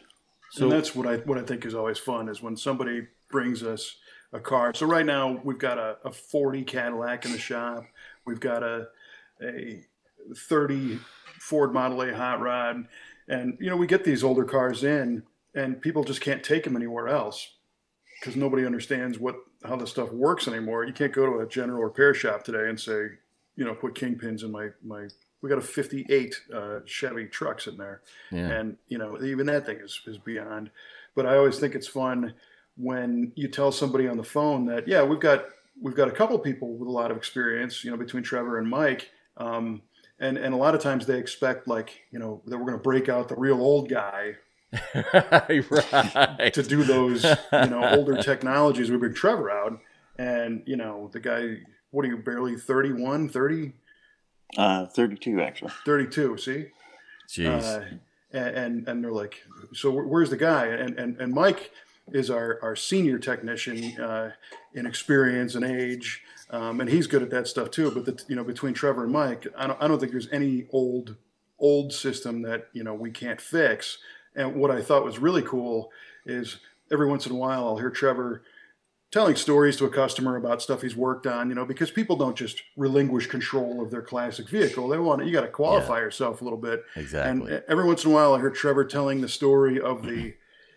[0.51, 3.63] So and that's what I what I think is always fun is when somebody brings
[3.63, 3.97] us
[4.33, 4.73] a car.
[4.75, 7.85] So right now we've got a, a 40 Cadillac in the shop.
[8.25, 8.89] We've got a
[9.43, 9.85] a
[10.37, 10.99] 30
[11.41, 12.87] Ford Model A hot rod,
[13.29, 15.23] and you know we get these older cars in,
[15.55, 17.55] and people just can't take them anywhere else
[18.21, 20.85] because nobody understands what how this stuff works anymore.
[20.85, 23.09] You can't go to a general repair shop today and say,
[23.57, 25.09] you know, put kingpins in my my.
[25.43, 28.49] We got a '58 uh, Chevy truck sitting there yeah.
[28.49, 30.71] and you know even that thing is, is beyond
[31.15, 32.33] but i always think it's fun
[32.77, 35.45] when you tell somebody on the phone that yeah we've got
[35.81, 38.69] we've got a couple people with a lot of experience you know between trevor and
[38.69, 39.83] mike um,
[40.19, 42.83] and and a lot of times they expect like you know that we're going to
[42.83, 44.35] break out the real old guy
[45.15, 46.53] right.
[46.55, 49.79] to do those you know older technologies we bring trevor out
[50.19, 51.57] and you know the guy
[51.91, 53.73] what are you barely 31 30
[54.57, 55.73] Uh, 32 actually.
[55.85, 56.67] 32 see
[57.29, 57.63] Jeez.
[57.63, 57.85] Uh,
[58.33, 60.67] and, and and they're like, so where's the guy?
[60.67, 61.71] And and, and Mike
[62.13, 64.33] is our, our senior technician uh,
[64.75, 67.91] in experience and age, um, and he's good at that stuff too.
[67.91, 70.67] But the, you know, between Trevor and Mike, I don't I don't think there's any
[70.71, 71.17] old
[71.59, 73.99] old system that you know we can't fix.
[74.37, 75.91] And what I thought was really cool
[76.27, 76.59] is
[76.93, 78.43] every once in a while I'll hear Trevor
[79.11, 82.37] telling stories to a customer about stuff he's worked on, you know, because people don't
[82.37, 84.89] just relinquish control of their classic vehicle.
[84.89, 86.83] They want you got to qualify yourself a little bit.
[86.97, 87.53] exactly.
[87.53, 90.35] And every once in a while, I hear Trevor telling the story of the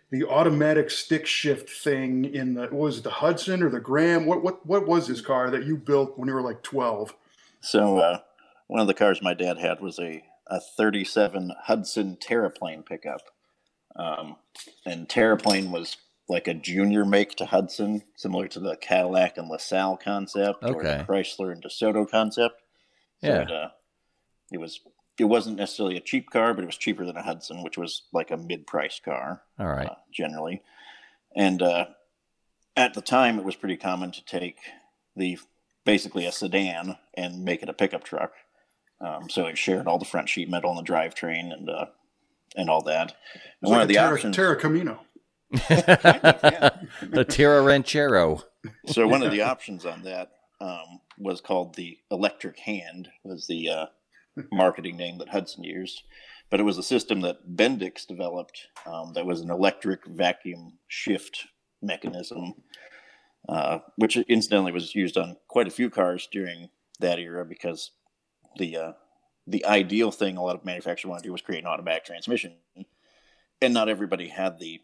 [0.09, 4.27] the automatic stick shift thing in the what was it the Hudson or the Graham?
[4.27, 7.15] What what what was this car that you built when you were like twelve?
[7.59, 8.19] So uh,
[8.67, 13.21] one of the cars my dad had was a, a 37 Hudson Terraplane pickup.
[13.97, 14.35] Um,
[14.85, 15.97] and Terraplane was
[16.29, 21.05] like a junior make to Hudson, similar to the Cadillac and LaSalle concept or the
[21.07, 22.61] Chrysler and DeSoto concept.
[23.21, 23.41] So Yeah.
[23.41, 23.69] It, uh,
[24.51, 24.81] it was
[25.17, 28.03] it wasn't necessarily a cheap car, but it was cheaper than a Hudson, which was
[28.13, 29.87] like a mid-priced car All right.
[29.87, 30.61] uh, generally.
[31.35, 31.87] And uh,
[32.75, 34.57] at the time, it was pretty common to take
[35.15, 35.39] the
[35.85, 38.33] basically a sedan and make it a pickup truck.
[39.01, 41.85] Um, so it shared all the front sheet metal and the drivetrain and uh,
[42.55, 43.15] and all that.
[43.33, 44.35] And was one like of a the Terra, options.
[44.35, 44.99] Terra Camino.
[45.51, 48.43] the Terra Ranchero.
[48.87, 53.69] so one of the options on that um, was called the electric hand was the
[53.69, 53.85] uh,
[54.51, 56.03] marketing name that hudson used
[56.49, 61.47] but it was a system that bendix developed um, that was an electric vacuum shift
[61.81, 62.53] mechanism
[63.47, 67.91] uh, which incidentally was used on quite a few cars during that era because
[68.57, 68.91] the uh,
[69.47, 72.53] the ideal thing a lot of manufacturers want to do was create an automatic transmission,
[73.61, 74.81] and not everybody had the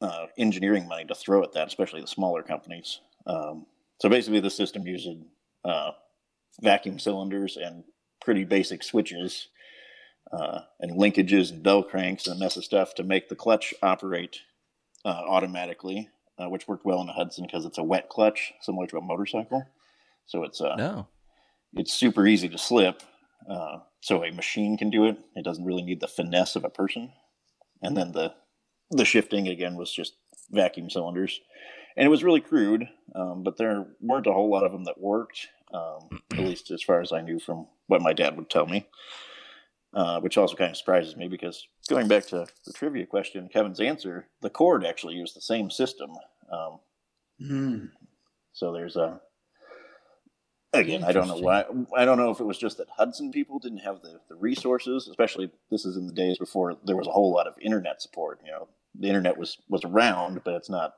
[0.00, 3.00] uh, engineering money to throw at that, especially the smaller companies.
[3.26, 3.66] Um,
[4.00, 5.16] so basically, the system uses
[5.64, 5.92] uh,
[6.60, 7.84] vacuum cylinders and
[8.20, 9.48] pretty basic switches
[10.32, 13.74] uh, and linkages and bell cranks and a mess of stuff to make the clutch
[13.82, 14.40] operate
[15.04, 18.86] uh, automatically, uh, which worked well in the Hudson because it's a wet clutch, similar
[18.86, 19.66] to a motorcycle.
[20.26, 21.08] So it's uh, No.
[21.74, 23.02] it's super easy to slip.
[23.48, 25.18] Uh, so a machine can do it.
[25.34, 27.12] It doesn't really need the finesse of a person.
[27.82, 28.34] And then the
[28.90, 30.14] the shifting again was just
[30.50, 31.40] vacuum cylinders,
[31.96, 32.88] and it was really crude.
[33.14, 36.82] Um, but there weren't a whole lot of them that worked, um, at least as
[36.82, 38.86] far as I knew from what my dad would tell me.
[39.92, 43.78] Uh, which also kind of surprises me because going back to the trivia question, Kevin's
[43.80, 46.10] answer, the Cord actually used the same system.
[46.50, 46.80] Um,
[47.40, 47.90] Mm.
[48.52, 49.20] so there's a
[50.80, 51.64] again, I don't know why.
[51.96, 55.08] I don't know if it was just that Hudson people didn't have the, the resources,
[55.08, 58.40] especially this is in the days before there was a whole lot of internet support.
[58.44, 60.94] You know, the internet was was around, but it's not.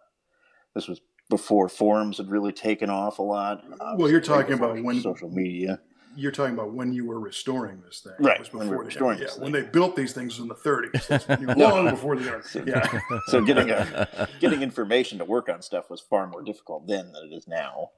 [0.75, 3.65] This was before forums had really taken off a lot.
[3.97, 5.81] Well, you're talking about when- social media.
[6.19, 8.85] You're talking about when you were restoring this thing, Right, It was when we were
[8.85, 11.91] restoring yeah, when they built these things in the 30s, That's when you were long
[11.91, 12.67] before the internet.
[12.67, 17.13] Yeah, So getting a, getting information to work on stuff was far more difficult then
[17.13, 17.91] than it is now.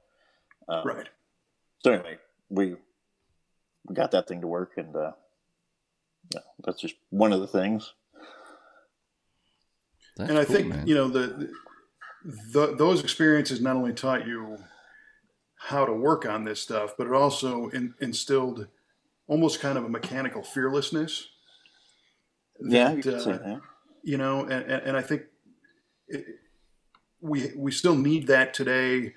[0.67, 1.07] Um, right.
[1.79, 2.17] So anyway,
[2.49, 2.75] we
[3.85, 5.11] we got that thing to work, and uh,
[6.33, 7.93] yeah, that's just one of the things.
[10.17, 10.87] That's and I cool, think man.
[10.87, 11.51] you know the,
[12.51, 14.57] the those experiences not only taught you
[15.57, 18.67] how to work on this stuff, but it also in, instilled
[19.27, 21.27] almost kind of a mechanical fearlessness.
[22.61, 23.61] Yeah, you that, could say uh, that.
[24.03, 25.23] you know, and, and, and I think
[26.09, 26.25] it,
[27.21, 29.13] we we still need that today,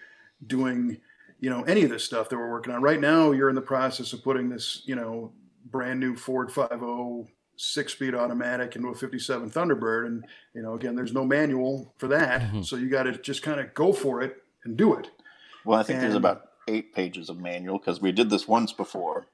[0.46, 1.00] doing
[1.42, 3.32] you know any of this stuff that we're working on right now.
[3.32, 5.32] You're in the process of putting this you know
[5.66, 10.24] brand new Ford 50 six speed automatic into a 57 Thunderbird, and
[10.54, 12.64] you know again, there's no manual for that, Mhm.
[12.64, 15.10] so you got to just kind of go for it and do it.
[15.64, 19.26] Well, I think there's about eight pages of manual because we did this once before.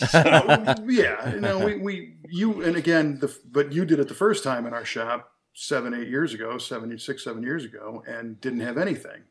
[0.14, 4.42] yeah, you know, we, we you and again, the but you did it the first
[4.44, 8.60] time in our shop seven, eight years ago, seven, six, seven years ago, and didn't
[8.60, 9.22] have anything.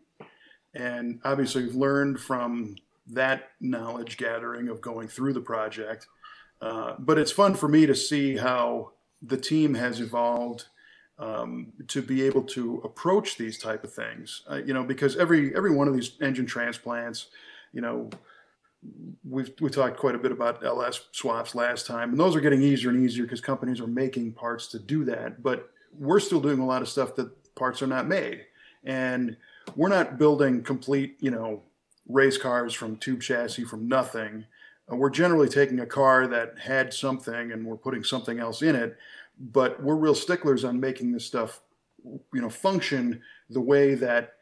[0.74, 2.76] And obviously, we've learned from
[3.08, 6.08] that knowledge gathering of going through the project.
[6.62, 10.66] Uh, but it's fun for me to see how the team has evolved
[11.20, 14.44] um, to be able to approach these type of things.
[14.50, 17.28] Uh, you know, because every every one of these engine transplants,
[17.74, 18.10] you know,
[19.28, 22.62] we've we talked quite a bit about LS swaps last time, and those are getting
[22.62, 25.42] easier and easier because companies are making parts to do that.
[25.42, 28.46] But we're still doing a lot of stuff that parts are not made,
[28.84, 29.38] and
[29.76, 31.64] we're not building complete, you know,
[32.08, 34.46] race cars from tube chassis from nothing.
[34.92, 38.76] Uh, we're generally taking a car that had something and we're putting something else in
[38.76, 38.98] it,
[39.40, 41.62] but we're real sticklers on making this stuff,
[42.04, 44.34] you know, function the way that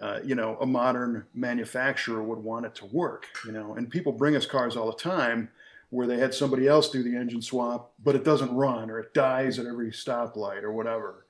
[0.00, 3.74] uh, you know, a modern manufacturer would want it to work, you know.
[3.74, 5.50] And people bring us cars all the time
[5.90, 9.12] where they had somebody else do the engine swap, but it doesn't run or it
[9.12, 11.26] dies at every stoplight or whatever.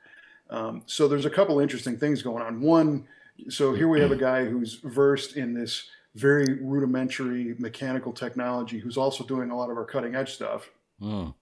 [0.51, 2.61] Um, so there's a couple interesting things going on.
[2.61, 3.09] One,
[3.49, 8.97] so here we have a guy who's versed in this very rudimentary mechanical technology, who's
[8.97, 11.35] also doing a lot of our cutting edge stuff Mm.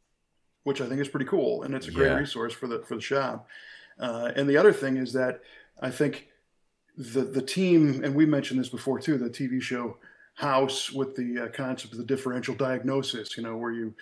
[0.64, 2.18] which I think is pretty cool, and it's a great Yeah.
[2.18, 3.48] resource for the for the shop.
[3.98, 5.40] Uh, and the other thing is that
[5.80, 6.28] I think
[6.96, 9.96] the the team, and we mentioned this before too, the TV show
[10.34, 13.36] House with the uh, concept of the differential diagnosis.
[13.36, 13.94] You know, where you,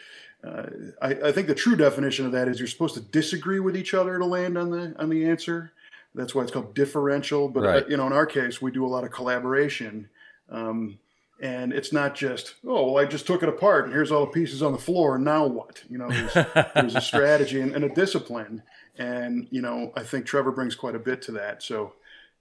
[0.44, 0.66] uh,
[1.00, 3.94] I, I think the true definition of that is you're supposed to disagree with each
[3.94, 5.72] other to land on the on the answer.
[6.16, 7.48] That's why it's called differential.
[7.48, 10.08] But uh, you know, in our case, we do a lot of collaboration.
[10.50, 10.98] Um,
[11.40, 14.32] and it's not just oh well i just took it apart and here's all the
[14.32, 16.32] pieces on the floor and now what you know there's,
[16.74, 18.62] there's a strategy and, and a discipline
[18.98, 21.92] and you know i think trevor brings quite a bit to that so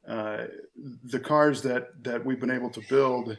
[0.07, 0.45] uh,
[1.03, 3.37] the cars that that we've been able to build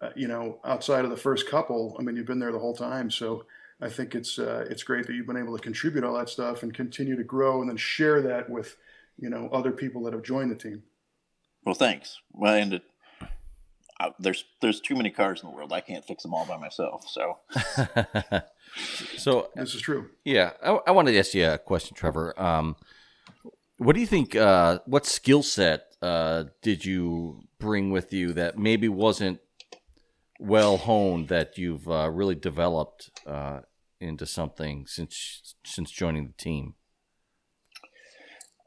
[0.00, 2.74] uh, you know outside of the first couple i mean you've been there the whole
[2.74, 3.44] time so
[3.80, 6.62] i think it's uh, it's great that you've been able to contribute all that stuff
[6.62, 8.76] and continue to grow and then share that with
[9.18, 10.82] you know other people that have joined the team
[11.64, 12.18] Well, thanks.
[12.32, 12.82] Well, and it,
[13.98, 15.72] uh, there's there's too many cars in the world.
[15.72, 17.08] I can't fix them all by myself.
[17.08, 17.38] So
[19.16, 22.38] so this is true yeah, I, I wanted to ask you a question, Trevor.
[22.40, 22.76] Um,
[23.78, 24.34] what do you think?
[24.34, 29.40] Uh, what skill set uh, did you bring with you that maybe wasn't
[30.38, 33.60] well honed that you've uh, really developed uh,
[34.00, 36.74] into something since since joining the team?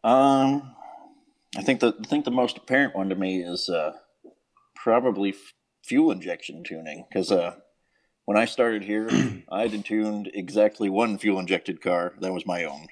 [0.04, 0.76] Um,
[1.58, 3.93] I think the I think the most apparent one to me is uh,
[4.76, 7.56] probably f- fuel injection tuning because uh,
[8.26, 9.10] when I started here,
[9.52, 12.14] I had tuned exactly one fuel injected car.
[12.22, 12.88] That was my own,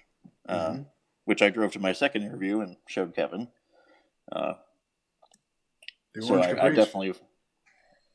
[0.49, 0.85] uh, Mhm.
[1.25, 3.49] which I drove to my second interview and showed Kevin.
[4.31, 4.53] Uh,
[6.21, 7.13] so I, I definitely,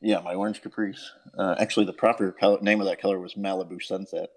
[0.01, 1.09] yeah, my orange Caprice.
[1.37, 4.29] Uh, actually, the proper color, name of that color was Malibu Sunset.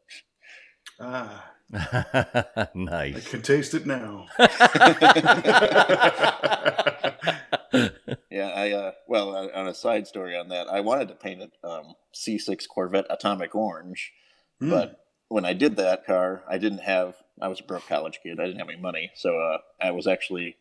[1.00, 4.26] Ah, I can taste it now.
[8.30, 11.42] Yeah, I uh, well, uh, on a side story on that, I wanted to paint
[11.42, 14.12] it um, C6 Corvette Atomic Orange,
[14.60, 14.70] Hmm.
[14.70, 17.16] but when I did that car, I didn't have.
[17.40, 18.38] I was a broke college kid.
[18.40, 20.56] I didn't have any money, so uh, I was actually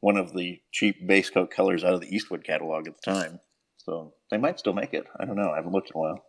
[0.00, 3.40] one of the cheap base coat colors out of the Eastwood catalog at the time.
[3.78, 5.06] So they might still make it.
[5.18, 5.50] I don't know.
[5.50, 6.24] I haven't looked in a while.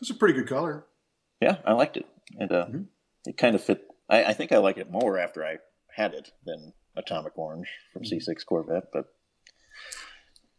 [0.00, 0.84] it's a pretty good color.
[1.40, 2.06] Yeah, I liked it,
[2.38, 2.86] and uh, Mhm.
[3.26, 3.86] It kind of fit.
[4.08, 5.58] I, I think I like it more after I
[5.94, 8.88] had it than Atomic Orange from C6 Corvette.
[8.92, 9.06] But,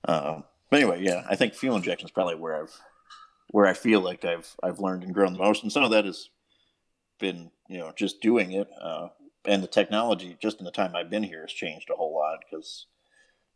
[0.08, 2.80] um, but anyway, yeah, I think fuel injection is probably where I've
[3.50, 6.06] where I feel like I've I've learned and grown the most, and some of that
[6.06, 6.30] has
[7.20, 9.10] been you know just doing it, uh,
[9.46, 12.40] and the technology just in the time I've been here has changed a whole lot
[12.50, 12.88] because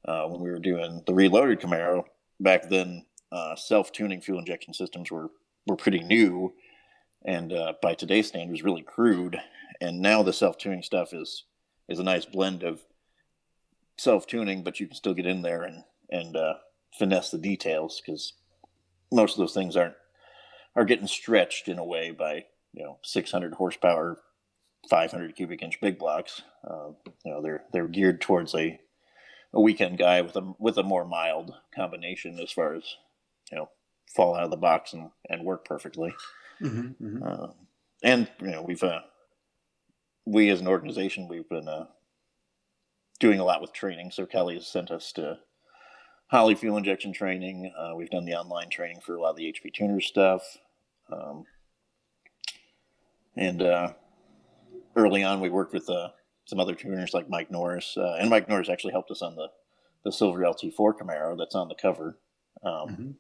[0.06, 2.03] uh, when we were doing the reloaded Camaro
[2.39, 5.32] back then, uh, self tuning fuel injection systems were
[5.66, 6.53] were pretty new
[7.26, 9.40] and uh, by today's standards really crude.
[9.82, 11.44] And now the self-tuning stuff is
[11.90, 12.82] is a nice blend of
[13.98, 16.54] self-tuning but you can still get in there and and uh,
[16.98, 18.34] finesse the details because
[19.12, 19.96] most of those things aren't
[20.76, 24.20] are getting stretched in a way by you know 600 horsepower
[24.90, 26.44] 500 cubic inch big blocks.
[26.64, 26.90] Uh,
[27.24, 28.80] you know they're they're geared towards a
[29.54, 32.96] a weekend guy with a with a more mild combination as far as
[33.52, 33.70] you know
[34.14, 36.14] fall out of the box and, and work perfectly
[36.60, 37.47] hmm hmm uh,
[38.03, 39.01] and you know we've uh,
[40.26, 41.86] we as an organization we've been uh,
[43.20, 44.12] doing a lot with training.
[44.12, 45.39] So Kelly has sent us to
[46.28, 47.72] Holley fuel injection training.
[47.78, 50.58] Uh, we've done the online training for a lot of the HP tuner stuff.
[51.12, 51.45] Um,
[53.38, 53.93] and uh,
[54.95, 56.10] early on, we worked with uh,
[56.45, 59.47] some other tuners like Mike Norris, uh, and Mike Norris actually helped us on the
[60.03, 62.20] the silver LT4 Camaro that's on the cover.
[62.64, 63.16] Um, Mhm.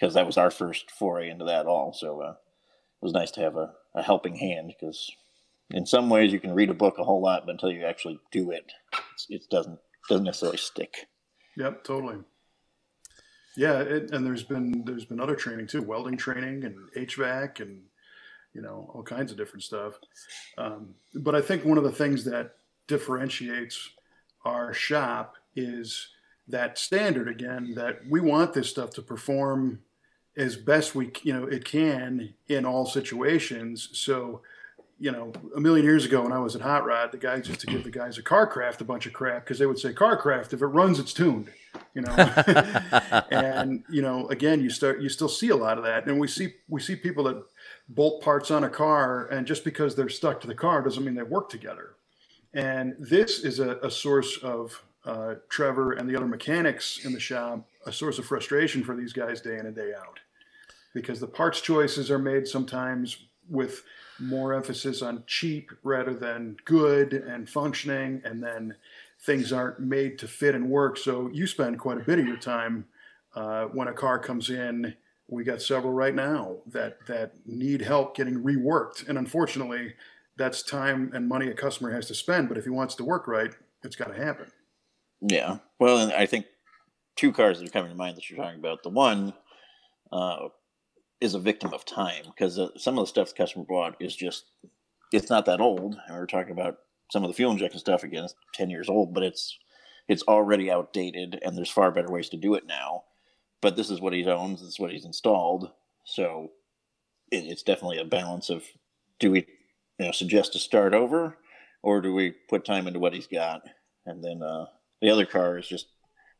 [0.00, 1.92] Because that was our first foray into that all.
[1.92, 5.10] So uh, it was nice to have a, a helping hand because
[5.70, 8.18] in some ways you can read a book a whole lot, but until you actually
[8.32, 8.72] do it,
[9.28, 9.78] it doesn't
[10.08, 11.06] doesn't necessarily stick.
[11.56, 12.16] Yep, totally.
[13.56, 17.82] Yeah, it, and there's been there's been other training too, welding training and HVAC and
[18.54, 19.94] you know all kinds of different stuff.
[20.56, 22.54] Um, but I think one of the things that
[22.86, 23.90] differentiates
[24.44, 26.08] our shop is
[26.48, 29.80] that standard again that we want this stuff to perform
[30.36, 33.88] as best we you know it can in all situations.
[33.92, 34.42] So
[35.00, 37.60] you know, a million years ago when I was at Hot Rod, the guys used
[37.60, 39.94] to give the guys a car craft a bunch of crap because they would say
[39.94, 41.50] "Car craft, if it runs, it's tuned,
[41.94, 42.12] you know.
[43.30, 46.28] and you know, again, you start you still see a lot of that, and we
[46.28, 47.42] see we see people that
[47.88, 51.14] bolt parts on a car, and just because they're stuck to the car doesn't mean
[51.14, 51.94] they work together.
[52.52, 57.20] And this is a, a source of uh, Trevor and the other mechanics in the
[57.20, 60.20] shop, a source of frustration for these guys day in and day out,
[60.94, 63.82] because the parts choices are made sometimes with
[64.18, 68.74] more emphasis on cheap rather than good and functioning, and then
[69.20, 70.96] things aren't made to fit and work.
[70.96, 72.86] So you spend quite a bit of your time
[73.34, 74.94] uh, when a car comes in.
[75.28, 79.94] We got several right now that that need help getting reworked, and unfortunately,
[80.36, 82.48] that's time and money a customer has to spend.
[82.48, 83.52] But if he wants to work right,
[83.82, 84.50] it's got to happen.
[85.20, 85.58] Yeah.
[85.78, 86.46] Well, and I think
[87.16, 88.82] two cars that are coming to mind that you're talking about.
[88.82, 89.34] The one
[90.12, 90.48] uh,
[91.20, 94.16] is a victim of time because uh, some of the stuff the customer bought is
[94.16, 94.44] just
[95.12, 95.96] it's not that old.
[96.06, 96.78] And we're talking about
[97.10, 98.24] some of the fuel injection stuff again.
[98.24, 99.58] It's ten years old, but it's
[100.08, 103.04] it's already outdated, and there's far better ways to do it now.
[103.60, 104.60] But this is what he owns.
[104.60, 105.70] This is what he's installed.
[106.04, 106.50] So
[107.30, 108.64] it, it's definitely a balance of
[109.18, 109.46] do we
[109.98, 111.36] you know suggest to start over,
[111.82, 113.62] or do we put time into what he's got,
[114.06, 114.66] and then uh,
[115.00, 115.86] the other car is just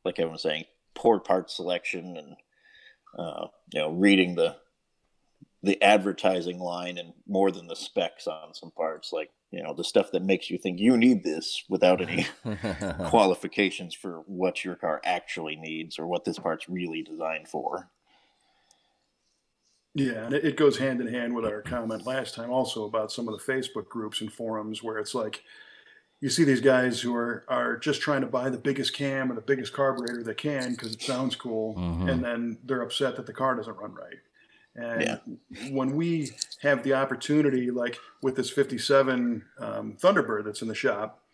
[0.05, 2.37] like Kevin was saying, poor part selection and
[3.19, 4.57] uh, you know reading the
[5.63, 9.85] the advertising line and more than the specs on some parts, like you know the
[9.85, 12.27] stuff that makes you think you need this without any
[13.07, 17.91] qualifications for what your car actually needs or what this part's really designed for.
[19.95, 23.11] Yeah, and it, it goes hand in hand with our comment last time also about
[23.11, 25.43] some of the Facebook groups and forums where it's like
[26.21, 29.35] you see these guys who are are just trying to buy the biggest cam or
[29.35, 32.11] the biggest carburetor they can because it sounds cool, Mhm.
[32.13, 34.19] and then they're upset that the car doesn't run right.
[34.77, 35.19] And Yeah.
[35.73, 41.25] when we have the opportunity, like with this '57 um, Thunderbird that's in the shop,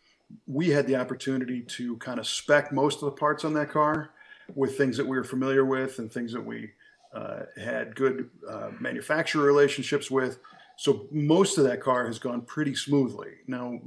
[0.47, 4.11] we had the opportunity to kind of spec most of the parts on that car
[4.55, 6.73] with things that we were familiar with and things that we
[7.13, 10.39] uh, had good uh, manufacturer relationships with.
[10.77, 13.39] So most of that car has gone pretty smoothly.
[13.47, 13.81] Now,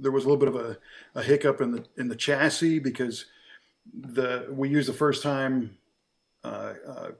[0.00, 0.78] there was a little bit of a,
[1.14, 3.26] a hiccup in the in the chassis because
[3.94, 5.76] the we used the first time
[6.44, 7.10] uh, uh,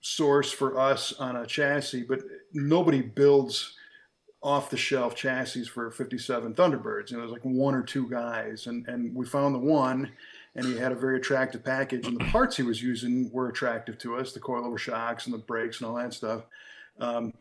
[0.00, 2.20] source for us on a chassis, but
[2.52, 3.76] nobody builds
[4.42, 7.10] off the shelf chassis for 57 Thunderbirds.
[7.10, 10.10] You know, there's like one or two guys, and and we found the one,
[10.54, 13.98] and he had a very attractive package, and the parts he was using were attractive
[13.98, 16.42] to us, the coilover shocks and the brakes and all that stuff.
[16.98, 17.32] Um,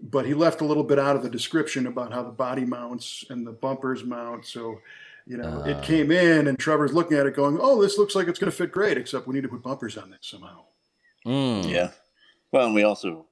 [0.00, 3.24] but he left a little bit out of the description about how the body mounts
[3.30, 4.44] and the bumpers mount.
[4.46, 4.80] So,
[5.26, 8.14] you know, uh, it came in, and Trevor's looking at it, going, "Oh, this looks
[8.14, 10.64] like it's going to fit great, except we need to put bumpers on this somehow."
[11.26, 11.68] Mm.
[11.68, 11.90] Yeah.
[12.52, 13.26] Well, and we also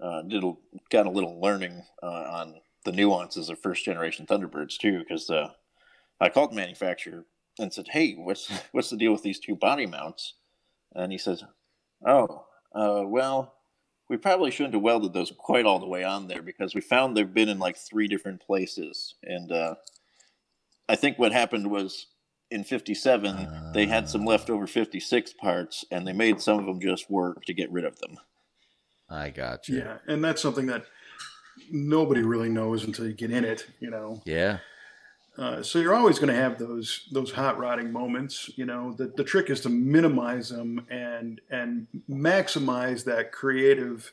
[0.00, 0.44] uh, did
[0.90, 5.50] got a little learning uh, on the nuances of first generation Thunderbirds too, because uh,
[6.20, 7.24] I called the manufacturer
[7.58, 10.34] and said, "Hey, what's what's the deal with these two body mounts?"
[10.94, 11.44] And he says,
[12.06, 12.44] "Oh,
[12.74, 13.54] uh, well."
[14.10, 17.16] We probably shouldn't have welded those quite all the way on there because we found
[17.16, 19.14] they've been in like three different places.
[19.22, 19.76] And uh,
[20.88, 22.06] I think what happened was
[22.50, 26.80] in 57, uh, they had some leftover 56 parts and they made some of them
[26.80, 28.18] just work to get rid of them.
[29.08, 29.78] I got you.
[29.78, 29.98] Yeah.
[30.08, 30.86] And that's something that
[31.70, 34.22] nobody really knows until you get in it, you know?
[34.24, 34.58] Yeah.
[35.40, 38.50] Uh, so you're always going to have those those hot rodding moments.
[38.56, 44.12] You know, the, the trick is to minimize them and and maximize that creative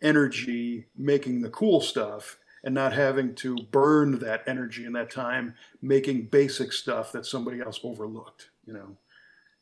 [0.00, 5.56] energy making the cool stuff and not having to burn that energy and that time
[5.82, 8.50] making basic stuff that somebody else overlooked.
[8.64, 8.96] You know,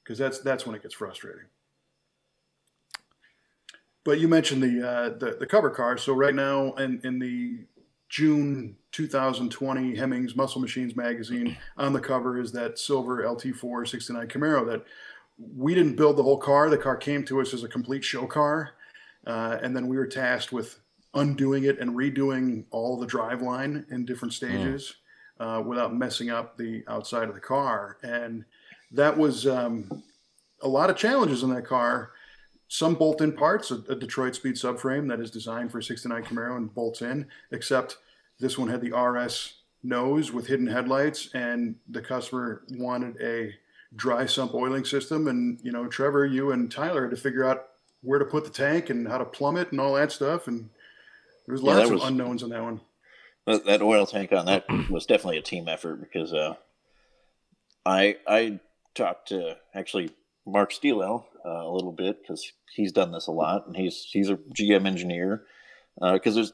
[0.04, 1.46] because that's that's when it gets frustrating.
[4.04, 5.96] But you mentioned the uh, the, the cover car.
[5.96, 7.60] So right now, in in the
[8.08, 11.56] June 2020 Hemmings Muscle Machines magazine.
[11.76, 14.84] On the cover is that silver LT4 69 Camaro that
[15.38, 16.70] we didn't build the whole car.
[16.70, 18.72] The car came to us as a complete show car.
[19.26, 20.78] Uh, and then we were tasked with
[21.14, 24.46] undoing it and redoing all the driveline in different hmm.
[24.46, 24.96] stages
[25.40, 25.58] mm.
[25.58, 27.98] uh, without messing up the outside of the car.
[28.02, 28.44] And
[28.92, 30.04] that was um,
[30.62, 32.12] a lot of challenges in that car.
[32.68, 36.56] Some bolt-in parts, a, a Detroit Speed subframe that is designed for a 69 Camaro
[36.56, 37.98] and bolts in, except
[38.40, 43.54] this one had the RS nose with hidden headlights, and the customer wanted a
[43.94, 45.28] dry sump oiling system.
[45.28, 47.68] And you know, Trevor, you and Tyler had to figure out
[48.02, 50.48] where to put the tank and how to plumb it and all that stuff.
[50.48, 50.68] And
[51.46, 52.80] there was lots yeah, was, of unknowns on that one.
[53.46, 56.56] That oil tank on that was definitely a team effort because uh,
[57.84, 58.60] I I
[58.94, 60.10] talked to actually
[60.44, 64.30] Mark Stielow uh, a little bit because he's done this a lot and he's he's
[64.30, 65.44] a GM engineer
[66.00, 66.52] because uh, there's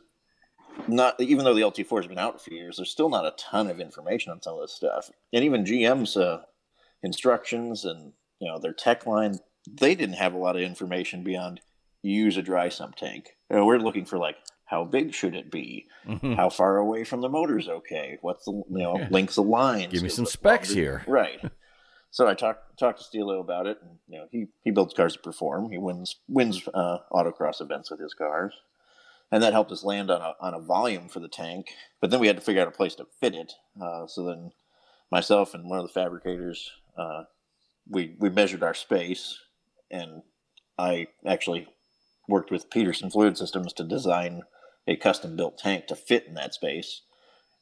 [0.89, 3.69] not even though the LT4 has been out for years, there's still not a ton
[3.69, 5.11] of information on some of this stuff.
[5.33, 6.43] And even GM's uh,
[7.03, 9.39] instructions and you know their tech line,
[9.71, 11.61] they didn't have a lot of information beyond
[12.03, 13.37] use a dry sump tank.
[13.51, 15.87] You know, we're looking for like how big should it be?
[16.07, 16.33] Mm-hmm.
[16.33, 18.19] How far away from the motor's okay?
[18.23, 19.09] What's the you know yeah.
[19.11, 19.93] lengths of lines?
[19.93, 20.81] Give me some specs longer?
[20.81, 21.05] here.
[21.07, 21.41] Right.
[22.13, 25.15] So I talked talked to Stielow about it, and you know he he builds cars
[25.15, 25.73] to perform.
[25.73, 28.55] He wins wins uh, autocross events with his cars
[29.33, 31.69] and that helped us land on a, on a volume for the tank.
[32.01, 33.55] But then we had to figure out a place to fit it.
[33.81, 34.53] Uh, so then
[35.11, 37.25] myself and one of the fabricators, uh,
[37.89, 39.39] we, we measured our space
[39.91, 40.23] and
[40.79, 41.67] I actually
[42.29, 44.43] worked with Peterson Fluid Systems to design
[44.87, 47.03] a custom built tank to fit in that space.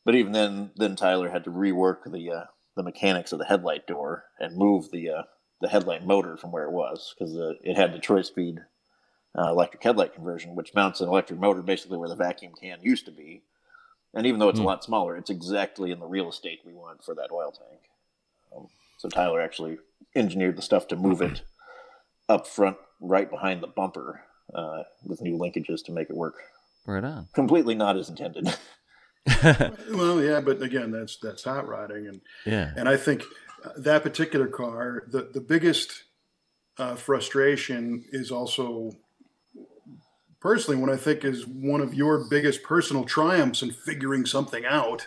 [0.05, 2.45] But even then, then Tyler had to rework the uh,
[2.81, 5.23] the mechanics of the headlight door and move the uh,
[5.61, 8.61] the headlight motor from where it was because uh, it had Detroit speed
[9.39, 13.05] uh, electric headlight conversion, which mounts an electric motor basically where the vacuum can used
[13.05, 13.43] to be.
[14.15, 14.63] And even though it's mm.
[14.63, 14.69] a hmm.
[14.69, 17.81] lot smaller, it's exactly in the real estate we want for that oil tank.
[18.57, 19.79] Um, so Tyler actually
[20.17, 21.43] engineered the stuff to move it
[22.29, 24.23] up front, right behind the bumper,
[24.53, 26.35] uh, with new linkages to make it work.
[26.87, 27.29] Right on.
[27.35, 28.49] Completely not as intended.
[29.91, 33.23] well, yeah, but again, that's that's hot rodding, and yeah, and I think
[33.77, 36.05] that particular car, the the biggest
[36.79, 38.93] uh, frustration is also
[40.41, 45.07] personally what I think is one of your biggest personal triumphs in figuring something out.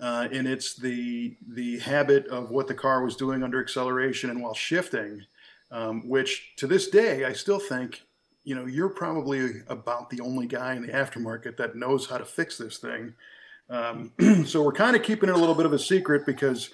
[0.00, 4.42] Uh, and it's the the habit of what the car was doing under acceleration and
[4.42, 5.22] while shifting,
[5.70, 8.02] um, which to this day I still think,
[8.44, 12.24] you know, you're probably about the only guy in the aftermarket that knows how to
[12.24, 13.14] fix this thing.
[13.70, 14.12] Um,
[14.46, 16.70] so we're kind of keeping it a little bit of a secret because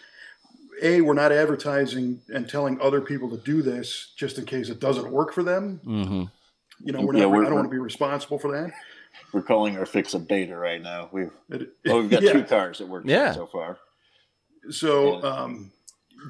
[0.83, 4.81] a we're not advertising and telling other people to do this just in case it
[4.81, 5.81] doesn't work for them.
[5.85, 6.25] Mm-hmm.
[6.83, 8.73] You know, we're not, yeah, we're, I don't want to be responsible for that.
[9.33, 11.09] We're calling our fix a beta right now.
[11.13, 12.33] We've, well, we've got yeah.
[12.33, 13.33] two cars that work yeah.
[13.33, 13.79] so far.
[14.71, 15.73] So, um,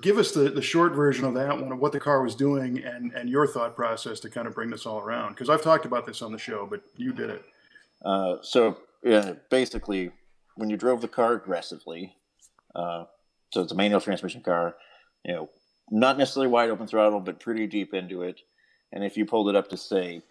[0.03, 2.83] give us the, the short version of that one of what the car was doing
[2.83, 5.31] and, and your thought process to kind of bring this all around.
[5.31, 7.45] Because I've talked about this on the show, but you did it.
[8.05, 10.11] Uh, so yeah, basically,
[10.61, 12.15] when you drove the car aggressively,
[12.75, 13.05] uh,
[13.51, 14.77] so it's a manual transmission car,
[15.25, 15.51] you know,
[15.91, 18.41] not necessarily wide open throttle, but pretty deep into it.
[18.93, 20.23] And if you pulled it up to say,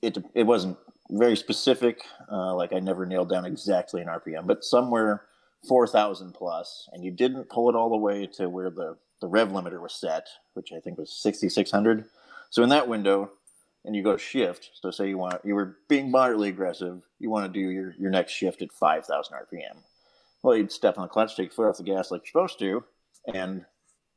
[0.00, 0.78] it it wasn't
[1.10, 2.02] very specific,
[2.32, 5.24] uh, like I never nailed down exactly an RPM, but somewhere
[5.68, 9.50] 4,000 plus, and you didn't pull it all the way to where the, the rev
[9.50, 12.06] limiter was set, which I think was 6,600.
[12.48, 13.32] So in that window,
[13.84, 17.52] and you go shift, so say you want you were being moderately aggressive, you want
[17.52, 19.82] to do your, your next shift at 5,000 RPM.
[20.42, 22.58] Well, you'd step on the clutch, take your foot off the gas like you're supposed
[22.60, 22.84] to,
[23.32, 23.64] and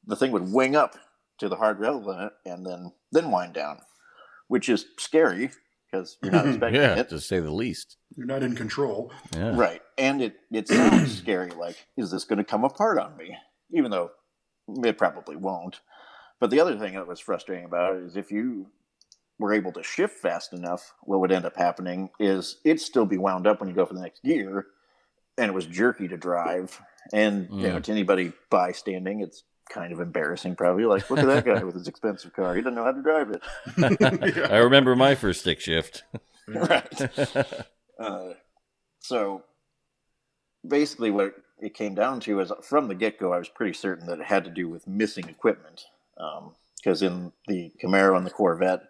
[0.05, 0.95] the thing would wing up
[1.39, 3.79] to the hard rev limit and then then wind down,
[4.47, 5.51] which is scary
[5.91, 7.09] because you're not expecting yeah, it.
[7.09, 7.97] to say the least.
[8.15, 9.11] You're not in control.
[9.35, 9.55] Yeah.
[9.55, 9.81] Right.
[9.97, 13.37] And it, it sounds scary like, is this going to come apart on me?
[13.71, 14.11] Even though
[14.83, 15.81] it probably won't.
[16.39, 18.67] But the other thing that was frustrating about it is if you
[19.43, 23.17] were able to shift fast enough, what would end up happening is it'd still be
[23.17, 24.67] wound up when you go for the next gear,
[25.37, 26.79] and it was jerky to drive.
[27.11, 27.83] And you know, Mm.
[27.83, 30.55] to anybody bystanding, it's kind of embarrassing.
[30.55, 33.01] Probably like, look at that guy with his expensive car; he doesn't know how to
[33.01, 33.41] drive it.
[34.49, 36.03] I remember my first stick shift.
[36.47, 37.01] right.
[37.99, 38.29] Uh,
[38.99, 39.43] so
[40.65, 44.07] basically, what it came down to is from the get go, I was pretty certain
[44.07, 45.83] that it had to do with missing equipment.
[46.77, 48.83] Because in the Camaro and the Corvette,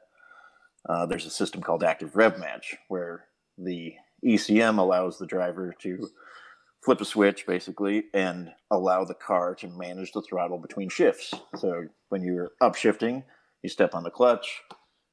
[0.87, 3.25] uh, there's a system called Active Rev Match, where
[3.57, 3.93] the
[4.25, 6.07] ECM allows the driver to
[6.83, 11.33] flip a switch basically and allow the car to manage the throttle between shifts.
[11.55, 13.23] So when you're upshifting,
[13.61, 14.61] you step on the clutch,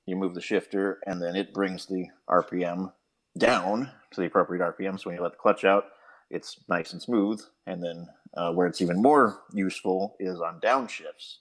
[0.06, 2.92] you move the shifter, and then it brings the RPM
[3.38, 4.98] down to the appropriate RPM.
[4.98, 5.84] So when you let the clutch out,
[6.30, 7.40] it's nice and smooth.
[7.66, 11.36] And then uh, where it's even more useful is on downshifts.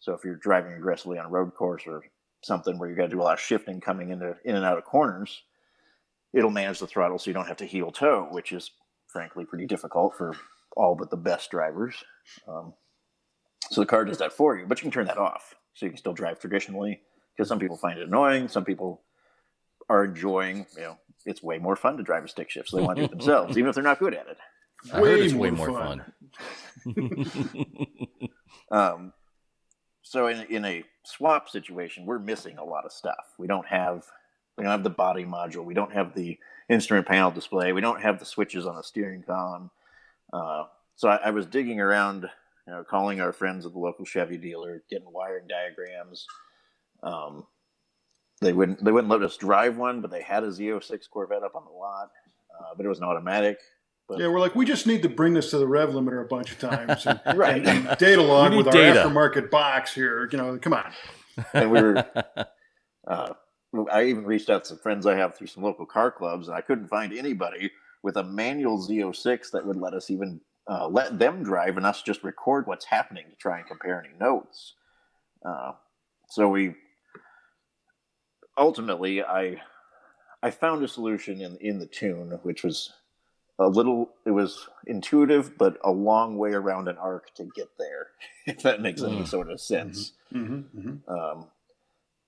[0.00, 2.02] So if you're driving aggressively on road course or
[2.44, 4.78] something where you got to do a lot of shifting coming into in and out
[4.78, 5.42] of corners,
[6.32, 8.70] it'll manage the throttle so you don't have to heel toe, which is
[9.06, 10.36] frankly pretty difficult for
[10.76, 11.94] all but the best drivers.
[12.48, 12.74] Um,
[13.70, 15.90] so the car does that for you, but you can turn that off so you
[15.90, 17.00] can still drive traditionally.
[17.36, 19.02] Because some people find it annoying, some people
[19.88, 20.66] are enjoying.
[20.76, 23.02] You know, it's way more fun to drive a stick shift, so they want to
[23.02, 24.38] do it themselves, even if they're not good at it.
[24.92, 26.04] I heard it's way more fun.
[28.70, 29.12] Um,
[30.02, 33.34] so in in a swap situation, we're missing a lot of stuff.
[33.38, 34.04] We don't have
[34.56, 35.64] we don't have the body module.
[35.64, 36.38] We don't have the
[36.68, 37.72] instrument panel display.
[37.72, 39.70] We don't have the switches on the steering column.
[40.32, 40.64] Uh,
[40.96, 42.28] so I, I was digging around,
[42.66, 46.26] you know, calling our friends at the local Chevy dealer, getting wiring diagrams.
[47.02, 47.44] Um,
[48.40, 51.54] they wouldn't they wouldn't let us drive one, but they had a Z06 Corvette up
[51.54, 52.10] on the lot,
[52.58, 53.58] uh, but it was an automatic.
[54.08, 56.28] But Yeah, we're like, we just need to bring this to the rev limiter a
[56.28, 57.66] bunch of times and, Right.
[57.66, 60.28] and, and data log We need with our aftermarket box here.
[60.30, 60.92] You know, come on.
[61.54, 62.04] and we were
[63.06, 63.32] uh,
[63.90, 66.56] I even reached out to some friends I have through some local car clubs, and
[66.56, 70.40] I couldn't find anybody with a manual Z06 that would let us even
[70.70, 74.14] uh, let them drive and us just record what's happening to try and compare any
[74.20, 74.74] notes.
[75.44, 75.72] Uh,
[76.30, 76.74] so we
[78.56, 79.60] ultimately I
[80.42, 82.92] I found a solution in in the tune, which was
[83.58, 88.08] a little it was intuitive, but a long way around an arc to get there,
[88.46, 89.28] if that makes any Mm.
[89.28, 90.12] sort of sense.
[90.32, 91.10] Mm-hmm, mm-hmm.
[91.12, 91.46] Um,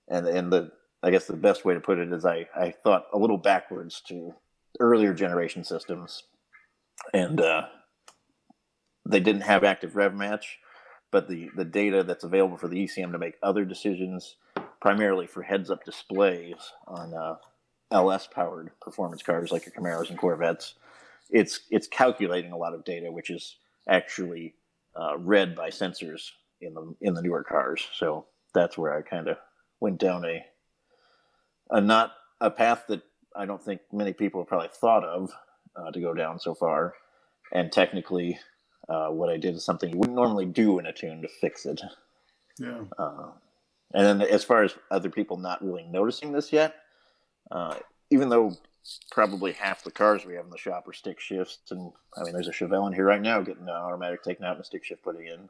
[0.09, 0.73] and and the
[1.03, 4.01] I guess the best way to put it is I, I thought a little backwards
[4.09, 4.35] to
[4.81, 6.25] earlier generation systems,
[7.13, 7.67] and uh,
[9.09, 10.59] they didn't have active rev match,
[11.11, 14.37] but the the data that's available for the ECM to make other decisions,
[14.81, 17.37] primarily for heads up displays on uh,
[17.91, 20.75] LS powered performance cars like your Camaros and Corvettes,
[21.31, 23.57] it's it's calculating a lot of data, which is
[23.89, 24.55] actually
[24.99, 27.87] uh, read by sensors in the in the newer cars.
[27.95, 29.37] So that's where I kind of
[29.81, 30.45] went down a
[31.71, 33.03] a not a path that
[33.35, 35.33] I don't think many people have probably thought of
[35.77, 36.95] uh, to go down so far.
[37.53, 38.39] And technically,
[38.89, 41.67] uh, what I did is something you wouldn't normally do in a tune to fix
[41.67, 41.81] it.
[42.59, 42.85] Yeah.
[42.99, 43.31] Uh,
[43.95, 46.75] and then as far as other people not really noticing this yet,
[47.51, 47.77] uh,
[48.11, 48.57] even though
[49.11, 52.33] probably half the cars we have in the shop are stick shifts, and I mean,
[52.33, 54.85] there's a Chevelle in here right now getting an automatic taken out and a stick
[54.85, 55.49] shift put in.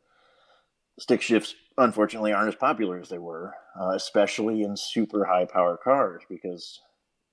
[0.98, 5.76] Stick shifts, unfortunately, aren't as popular as they were, uh, especially in super high power
[5.76, 6.80] cars, because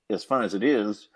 [0.09, 1.07] as fun as it is,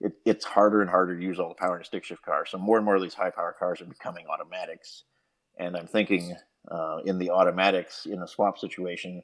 [0.00, 2.46] it, it's harder and harder to use all the power in a stick shift car.
[2.46, 5.04] So more and more of these high power cars are becoming automatics.
[5.58, 6.34] And I'm thinking
[6.70, 9.22] uh, in the automatics, in a swap situation,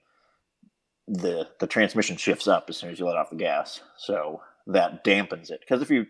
[1.09, 5.04] the the transmission shifts up as soon as you let off the gas, so that
[5.04, 5.61] dampens it.
[5.61, 6.06] Because if you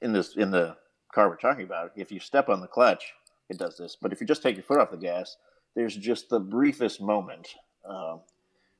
[0.00, 0.76] in this in the
[1.14, 3.12] car we're talking about, if you step on the clutch
[3.48, 3.96] it does this.
[4.00, 5.36] But if you just take your foot off the gas,
[5.76, 7.54] there's just the briefest moment,
[7.88, 8.20] um,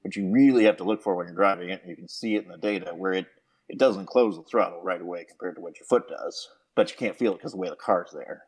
[0.03, 1.83] which you really have to look for when you're driving it.
[1.87, 3.27] You can see it in the data where it,
[3.69, 6.97] it doesn't close the throttle right away compared to what your foot does, but you
[6.97, 8.43] can't feel it because the way the car's there.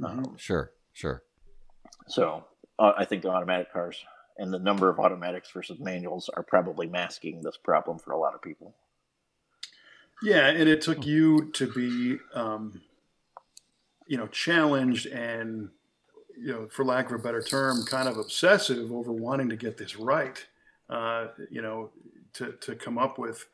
[0.00, 0.26] Mhm.
[0.28, 1.24] Um, Sure, sure.
[2.06, 2.44] so
[2.78, 3.96] uh, I think the automatic cars
[4.38, 8.34] and the number of automatics versus manuals are probably masking this problem for a lot
[8.34, 8.74] of people.
[10.22, 12.82] Yeah, and it took you to be, um,
[14.06, 15.70] you know, challenged and,
[16.38, 19.76] you know, for lack of a better term, kind of obsessive over wanting to get
[19.76, 20.44] this right.
[20.88, 21.90] Uh, you know,
[22.34, 23.46] to to come up with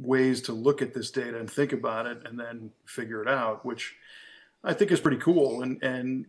[0.00, 3.64] ways to look at this data and think about it, and then figure it out,
[3.64, 3.96] which
[4.62, 5.62] I think is pretty cool.
[5.62, 6.26] And and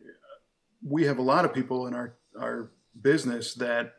[0.85, 2.69] we have a lot of people in our our
[3.01, 3.93] business that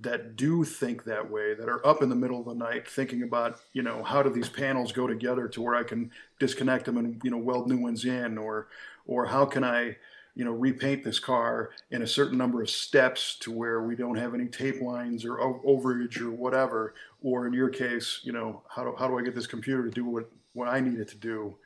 [0.00, 3.24] that do think that way, that are up in the middle of the night thinking
[3.24, 6.98] about, you know, how do these panels go together to where I can disconnect them
[6.98, 8.68] and, you know, weld new ones in, or,
[9.06, 9.96] or how can I,
[10.36, 14.16] you know, repaint this car in a certain number of steps to where we don't
[14.16, 18.84] have any tape lines or overage or whatever, or in your case, you know, how
[18.84, 21.16] do, how do I get this computer to do what, what I need it to
[21.16, 21.56] do?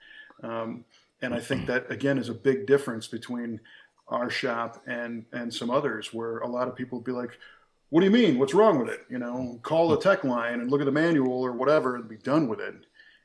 [0.43, 0.87] Um,
[1.21, 3.61] and I think that again is a big difference between
[4.09, 7.39] our shop and and some others where a lot of people would be like
[7.93, 8.39] what do you mean?
[8.39, 9.05] What's wrong with it?
[9.11, 12.17] You know call the tech line and look at the manual or whatever and be
[12.17, 12.75] done with it.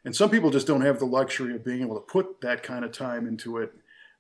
[0.04, 2.84] And some people just don't have the luxury of being able to put that kind
[2.84, 3.74] of time into it.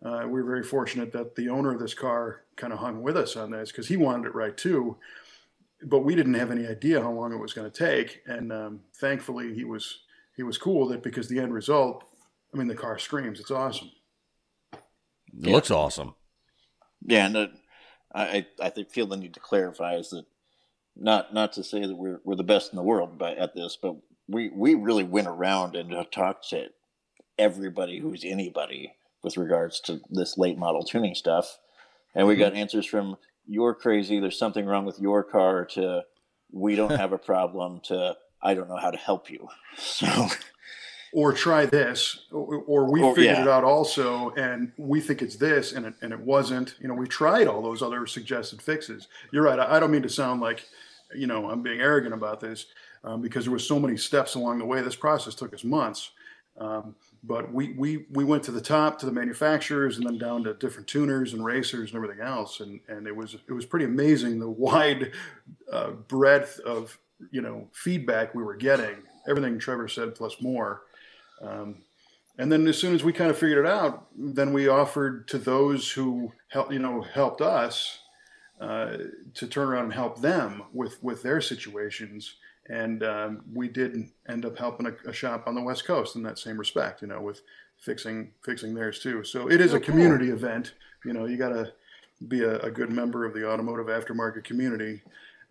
[0.03, 3.35] Uh, we're very fortunate that the owner of this car kind of hung with us
[3.35, 4.95] on this because he wanted it right too.
[5.83, 8.21] But we didn't have any idea how long it was going to take.
[8.25, 9.99] And um, thankfully he was
[10.35, 12.03] he was cool with it because the end result
[12.53, 13.39] i mean the car screams.
[13.39, 13.91] It's awesome.
[14.73, 16.15] It looks awesome.
[17.05, 17.47] Yeah, and uh,
[18.13, 20.25] I I feel the need to clarify is that
[20.95, 23.77] not not to say that we're we're the best in the world by at this,
[23.81, 23.95] but
[24.27, 26.67] we we really went around and talked to
[27.37, 28.93] everybody who's anybody
[29.23, 31.59] with regards to this late model tuning stuff,
[32.15, 33.17] and we got answers from
[33.47, 36.03] you're crazy, there's something wrong with your car to
[36.51, 39.47] we don't have a problem to I don't know how to help you.
[39.77, 40.07] So
[41.13, 43.41] or try this, or, or we Or- figured yeah.
[43.43, 46.75] it out also, and we think it's this, and it, and it wasn't.
[46.79, 49.07] You know, we tried all those other suggested fixes.
[49.31, 49.59] You're right.
[49.59, 50.65] I, I don't mean to sound like,
[51.15, 52.65] you know, I'm being arrogant about this,
[53.03, 54.81] um, because there was so many steps along the way.
[54.81, 56.11] This process took us months,
[56.57, 60.43] um, but we we we went to the top to the manufacturers, and then down
[60.43, 63.85] to different tuners and racers and everything else, and and it was it was pretty
[63.85, 65.11] amazing the wide
[65.71, 66.97] uh, breadth of
[67.31, 68.95] you know feedback we were getting.
[69.29, 70.83] Everything Trevor said plus more.
[71.41, 71.83] Um,
[72.37, 75.37] and then as soon as we kind of figured it out, then we offered to
[75.37, 77.99] those who helped, you know, helped us
[78.61, 78.97] uh,
[79.33, 82.35] to turn around and help them with with their situations.
[82.69, 86.23] And um, we did end up helping a, a shop on the West Coast in
[86.23, 87.41] that same respect, you know, with
[87.77, 89.23] fixing fixing theirs too.
[89.23, 90.73] So it is Oh, a community event.
[91.05, 91.71] You know, you got to
[92.27, 95.01] be a, a good member of the automotive aftermarket community.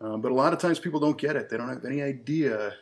[0.01, 1.49] Um, but a lot of times people don't get it.
[1.49, 2.75] They don't have any idea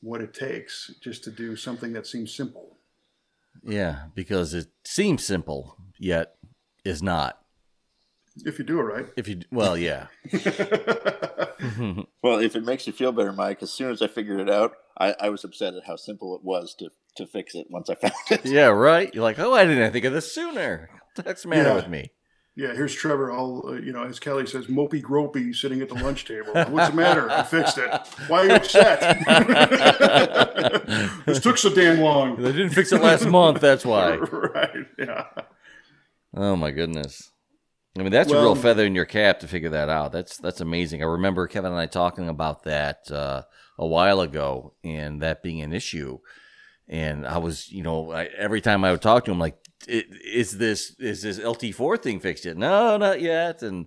[0.00, 2.76] what it takes just to do something that seems simple.
[3.62, 6.34] Yeah, because it seems simple, yet
[6.84, 7.38] is not.
[8.44, 9.06] If you do it right.
[9.16, 10.06] If you, well, yeah.
[12.22, 14.72] Well, if it makes you feel better, Mike, as soon as I figured it out,
[14.98, 17.94] I, I was upset at how simple it was to, to fix it once I
[17.96, 18.46] found it.
[18.46, 19.12] yeah, right.
[19.14, 20.88] You're like, oh, I didn't think of this sooner.
[21.22, 21.74] What's the matter Yeah.
[21.74, 22.12] with me?
[22.60, 25.94] Yeah, here's Trevor, all, uh, you know, as Kelly says, mopey gropey sitting at the
[25.94, 26.52] lunch table.
[26.52, 27.30] What's the matter?
[27.30, 27.90] I fixed it.
[28.28, 29.00] Why are you upset?
[31.24, 32.36] this took so damn long.
[32.36, 33.62] They didn't fix it last month.
[33.62, 34.16] That's why.
[34.16, 35.24] right, yeah.
[36.34, 37.30] Oh my goodness.
[37.98, 40.12] I mean, that's a real feather in your cap to figure that out.
[40.12, 41.02] That's that's amazing.
[41.02, 43.42] I remember Kevin and I talking about that uh,
[43.78, 46.18] a while ago, and that being an issue.
[46.88, 49.69] And I was, you know, I, every time I would talk to him, like, "I-
[49.88, 52.56] is this is this LT four thing fixed yet?
[52.56, 53.62] No, not yet.
[53.62, 53.86] And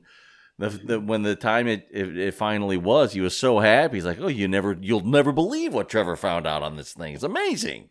[0.58, 3.98] the, the when the time it, it it finally was, he was so happy.
[3.98, 7.14] He's like, oh, you never, you'll never believe what Trevor found out on this thing.
[7.14, 7.90] It's amazing.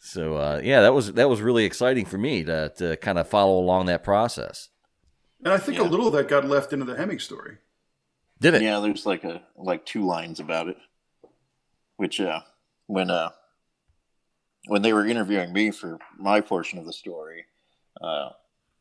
[0.00, 3.28] So uh, yeah, that was that was really exciting for me to to kind of
[3.28, 4.68] follow along that process.
[5.44, 7.58] And I think a little of that got left into the Hemming story.
[8.40, 8.62] Did it?
[8.62, 10.76] Yeah, there's like a like two lines about it,
[11.96, 12.40] which uh,
[12.86, 13.30] when uh,
[14.66, 17.46] when they were interviewing me for my portion of the story,
[18.00, 18.30] uh,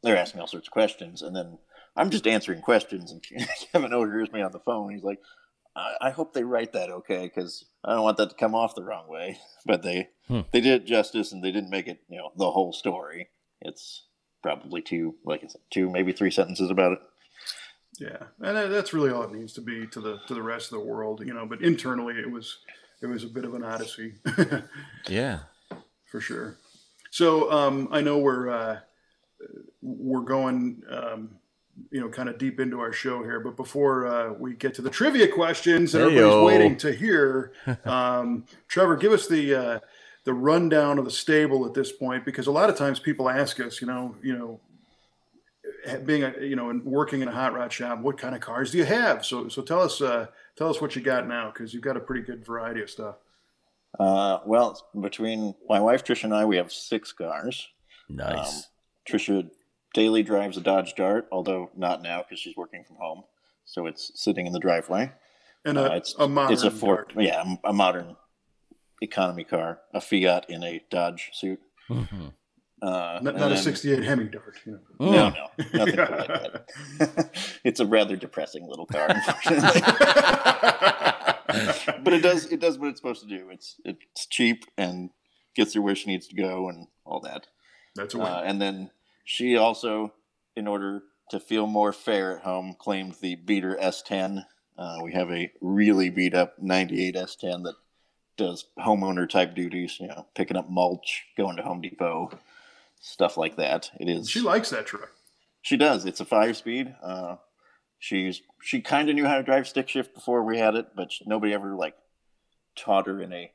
[0.03, 1.57] they're asking all sorts of questions, and then
[1.95, 3.23] I'm just answering questions, and
[3.71, 4.91] Kevin overhears me on the phone.
[4.91, 5.19] He's like,
[5.75, 8.75] "I, I hope they write that okay, because I don't want that to come off
[8.75, 10.41] the wrong way." But they Hmm.
[10.51, 13.29] they did it justice, and they didn't make it you know the whole story.
[13.61, 14.03] It's
[14.43, 16.99] probably two, like I said, two maybe three sentences about it.
[17.99, 20.79] Yeah, and that's really all it needs to be to the to the rest of
[20.79, 21.45] the world, you know.
[21.45, 22.57] But internally, it was
[23.01, 24.13] it was a bit of an odyssey.
[25.07, 25.39] Yeah.
[26.15, 26.57] For sure.
[27.11, 28.79] So um, I know we're uh,
[29.81, 31.31] we're going, um,
[31.91, 33.41] you know, kind of deep into our show here.
[33.41, 36.45] But before uh, we get to the trivia questions that everybody's Hey-yo.
[36.45, 37.51] waiting to hear,
[37.85, 39.79] um, Trevor, give us the uh,
[40.23, 43.59] the rundown of the stable at this point, because a lot of times people ask
[43.59, 44.61] us, you know, you know,
[46.05, 48.71] being a you know and working in a hot rod shop, what kind of cars
[48.71, 49.25] do you have?
[49.25, 51.99] So so tell us uh, tell us what you got now, because you've got a
[51.99, 53.15] pretty good variety of stuff.
[53.99, 57.67] Uh, well, between my wife Trisha and I, we have six cars.
[58.09, 58.57] Nice.
[58.57, 58.63] Um,
[59.09, 59.49] Trisha
[59.93, 63.23] daily drives a Dodge Dart, although not now because she's working from home,
[63.65, 65.11] so it's sitting in the driveway.
[65.63, 67.25] And a, Uh, it's a modern it's a Ford, Dart.
[67.25, 68.15] yeah, a modern
[69.01, 71.59] economy car, a Fiat in a Dodge suit.
[71.89, 72.33] Mhm.
[72.81, 74.57] Uh, not, and not a '68 Hemi Dart.
[74.65, 75.11] You know.
[75.11, 76.27] No, no, nothing quite like
[76.99, 77.29] that.
[77.63, 79.81] it's a rather depressing little car, unfortunately.
[82.03, 83.49] but it does it does what it's supposed to do.
[83.49, 85.09] It's it's cheap and
[85.55, 87.47] gets her where she needs to go and all that.
[87.95, 88.27] That's a win.
[88.27, 88.91] Uh, and then
[89.23, 90.13] she also,
[90.55, 94.45] in order to feel more fair at home, claimed the beater S10.
[94.77, 97.75] Uh, we have a really beat up 98 S10 that
[98.37, 102.37] does homeowner type duties, you know, picking up mulch, going to Home Depot,
[102.99, 103.91] stuff like that.
[103.99, 104.29] It is.
[104.29, 105.11] she likes that truck.
[105.61, 106.05] She does.
[106.05, 106.93] It's a five speed.
[107.01, 107.37] Uh,
[107.99, 111.11] she's she kind of knew how to drive stick shift before we had it, but
[111.25, 111.95] nobody ever like
[112.75, 113.51] taught her in a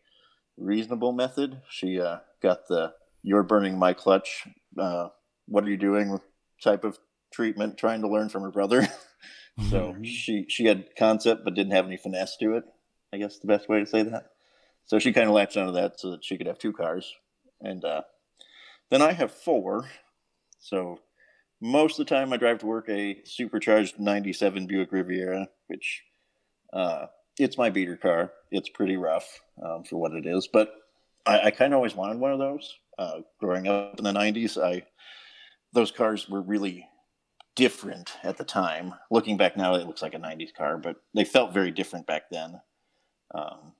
[0.56, 1.62] reasonable method.
[1.68, 4.46] She uh, got the "you're burning my clutch."
[4.78, 5.08] Uh,
[5.46, 6.20] what are you doing?
[6.62, 6.98] Type of
[7.32, 8.86] treatment, trying to learn from her brother.
[9.70, 10.04] so Mhm.
[10.04, 12.64] she she had concept, but didn't have any finesse to it.
[13.12, 14.30] I guess the best way to say that.
[14.86, 17.14] So she kind of latched onto that so that she could have two cars,
[17.60, 18.02] and uh,
[18.90, 19.88] then I have four.
[20.58, 21.00] So
[21.60, 26.02] most of the time I drive to work a supercharged 97 Buick Riviera, which
[26.72, 27.06] uh,
[27.38, 28.32] it's my beater car.
[28.50, 30.72] It's pretty rough um, for what it is, but
[31.26, 32.74] I, I kind of always wanted one of those.
[32.98, 34.84] Uh, growing up in the 90s, I
[35.72, 36.86] those cars were really
[37.54, 38.94] different at the time.
[39.10, 42.24] Looking back now, it looks like a 90s car, but they felt very different back
[42.30, 42.60] then.
[43.34, 43.72] Um,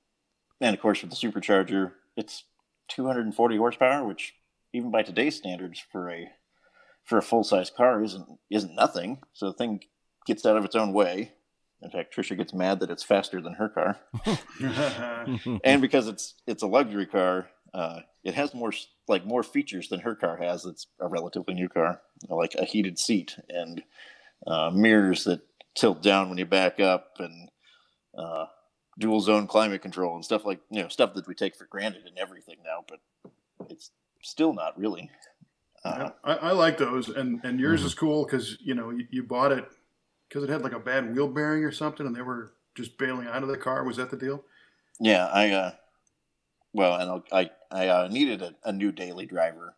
[0.61, 2.43] and of course, with the supercharger, it's
[2.89, 4.33] 240 horsepower, which
[4.73, 6.29] even by today's standards for a
[7.05, 9.19] for a full size car isn't isn't nothing.
[9.33, 9.81] So the thing
[10.25, 11.33] gets out of its own way.
[11.81, 13.97] In fact, Trisha gets mad that it's faster than her car,
[15.63, 18.71] and because it's it's a luxury car, uh, it has more
[19.07, 20.65] like more features than her car has.
[20.65, 23.81] It's a relatively new car, like a heated seat and
[24.45, 25.41] uh, mirrors that
[25.75, 27.49] tilt down when you back up, and
[28.15, 28.45] uh,
[28.99, 32.05] dual zone climate control and stuff like you know stuff that we take for granted
[32.05, 32.99] in everything now, but
[33.69, 33.91] it's
[34.21, 35.09] still not really.
[35.83, 37.85] Uh, I, I like those, and and yours Mhm.
[37.85, 39.65] is cool because you know you, you bought it
[40.27, 43.27] because it had like a bad wheel bearing or something, and they were just bailing
[43.27, 43.83] out of the car.
[43.83, 44.43] Was that the deal?
[44.99, 45.71] Yeah, I uh,
[46.73, 49.73] well, and I'll- I I uh, needed a, a new daily driver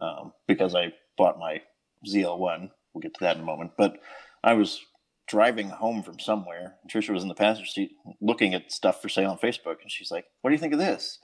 [0.00, 1.62] um, because I bought my
[2.06, 2.70] ZL1.
[2.92, 3.72] We'll get to that in a moment.
[3.78, 4.00] But
[4.44, 4.80] I was
[5.26, 6.76] driving home from somewhere.
[6.82, 9.90] and Trisha was in the passenger seat looking at stuff for sale on Facebook, and
[9.90, 11.18] she's like, "What do you think of this?"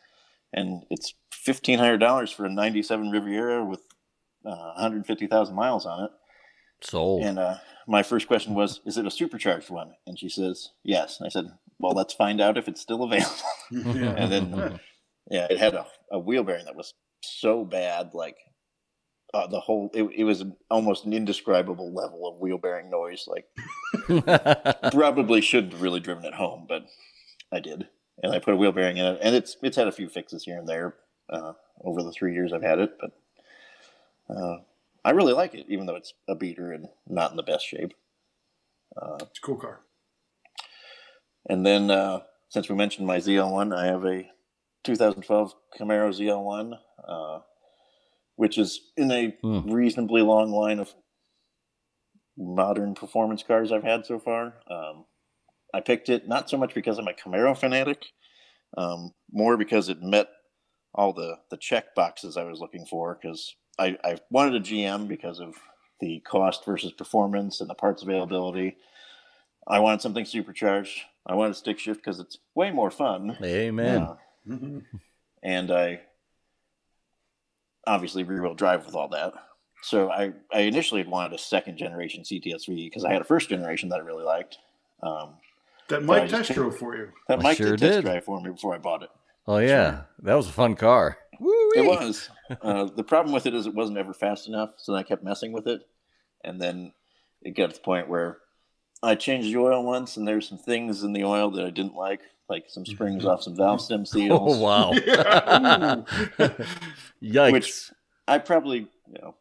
[0.55, 3.81] And it's fifteen hundred dollars for a '97 Riviera with
[4.47, 6.11] uh, 150,000 miles on it.
[6.83, 7.23] Sold.
[7.23, 11.21] And uh, my first question was, "Is it a supercharged one?" And she says, "Yes."
[11.21, 11.47] And I said,
[11.79, 13.31] "Well, let's find out if it's still available."
[13.71, 14.15] yeah.
[14.17, 14.81] And then-
[15.31, 18.37] Yeah, it had a, a wheel bearing that was so bad, like
[19.33, 19.91] uh, the whole.
[19.95, 23.29] It, it was almost an indescribable level of wheel bearing noise.
[23.29, 23.47] Like
[24.93, 26.87] probably shouldn't have really driven it home, but
[27.53, 27.87] I did,
[28.23, 30.43] and I put a wheel bearing in it, and it's it's had a few fixes
[30.45, 30.97] here and there
[31.31, 31.53] uh,
[31.85, 33.11] over the three years I've had it, but
[34.35, 34.57] uh,
[35.05, 37.93] I really like it, even though it's a beater and not in the best shape.
[39.01, 39.81] Uh, it's a cool car.
[41.49, 42.21] and then, uh,
[42.51, 44.31] since we mentioned my ZL1, I have a
[44.85, 46.79] 2012 Camaro ZL1,
[47.09, 47.41] uh,
[48.37, 49.71] which is in a Hmm.
[49.73, 50.95] reasonably long line of
[52.37, 54.55] modern performance cars I've had so far.
[54.71, 55.07] Um,
[55.75, 58.07] I picked it not so much because I'm a Camaro fanatic,
[58.77, 60.29] um, more because it met
[60.95, 63.19] all the, the check boxes I was looking for.
[63.21, 65.55] Because I, I wanted a GM because of
[66.01, 68.77] the cost versus performance and the parts availability.
[69.67, 71.01] I wanted something supercharged.
[71.27, 73.37] I wanted a stick shift because it's way more fun.
[73.43, 74.03] Amen.
[74.03, 74.17] Uh,
[74.49, 74.83] Mhm.
[75.43, 76.01] and I
[77.87, 79.33] obviously rear wheel drive with all that.
[79.83, 83.49] So I, I initially had wanted a second generation CTSV because I had a first
[83.49, 84.59] generation that I really liked.
[85.03, 85.35] Um,
[85.89, 87.13] That Mike I test drove for you.
[87.29, 89.11] that I Mike sure did test drive for me before I bought it.
[89.47, 91.19] Oh yeah, that was a fun car.
[91.75, 92.29] It was.
[92.61, 95.53] Uh, the problem with it is it wasn't ever fast enough, so I kept messing
[95.53, 95.83] with it,
[96.45, 96.93] and then
[97.43, 98.39] it got to the point where
[99.03, 101.95] I changed the oil once, and there's some things in the oil that I didn't
[101.97, 104.39] like, like some springs off some valve stem seals.
[104.41, 104.93] Oh wow.
[107.23, 107.53] Yikes.
[107.53, 107.91] Which-
[108.29, 109.35] I probably, you know,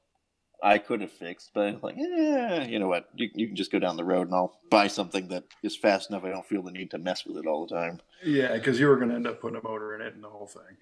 [0.64, 3.10] I could have fixed, but I'm like, yeah, you know what?
[3.16, 6.10] You, you can just go down the road and I'll buy something that is fast
[6.10, 6.24] enough.
[6.24, 8.00] I don't feel the need to mess with it all the time.
[8.24, 10.30] Yeah, because you were going to end up putting a motor in it and the
[10.30, 10.78] whole thing.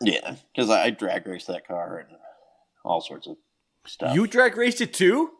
[0.00, 2.18] Yeah, because I, I drag raced that car and
[2.84, 3.36] all sorts of
[3.86, 4.14] stuff.
[4.14, 5.30] You drag raced it too?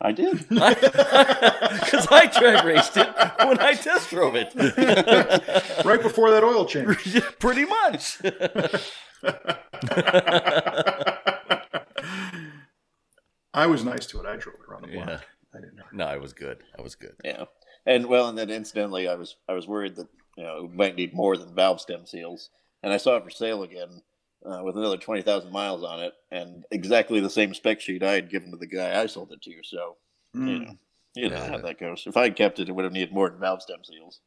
[0.00, 0.46] I did.
[0.50, 4.54] Because I drag raced it when I test drove it.
[5.84, 7.20] right before that oil change.
[7.38, 8.18] Pretty much.
[13.52, 14.26] I was nice to it.
[14.26, 15.08] I drove it around the block.
[15.08, 15.18] Yeah.
[15.54, 15.84] I didn't know.
[15.92, 16.62] No, I was good.
[16.76, 17.14] I was good.
[17.24, 17.44] Yeah,
[17.86, 20.96] and well, and then incidentally, I was I was worried that you know we might
[20.96, 22.50] need more than valve stem seals,
[22.84, 24.02] and I saw it for sale again
[24.46, 28.12] uh, with another twenty thousand miles on it, and exactly the same spec sheet I
[28.12, 29.54] had given to the guy I sold it to.
[29.64, 29.96] So
[30.34, 30.66] you Mm.
[30.66, 30.74] know,
[31.16, 31.48] you know Yeah.
[31.48, 32.04] how that goes.
[32.06, 34.20] If I had kept it, it would have needed more than valve stem seals.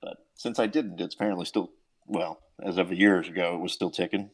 [0.00, 1.70] But since I didn't, it's apparently still
[2.06, 4.30] well as of a year ago, it was still ticking.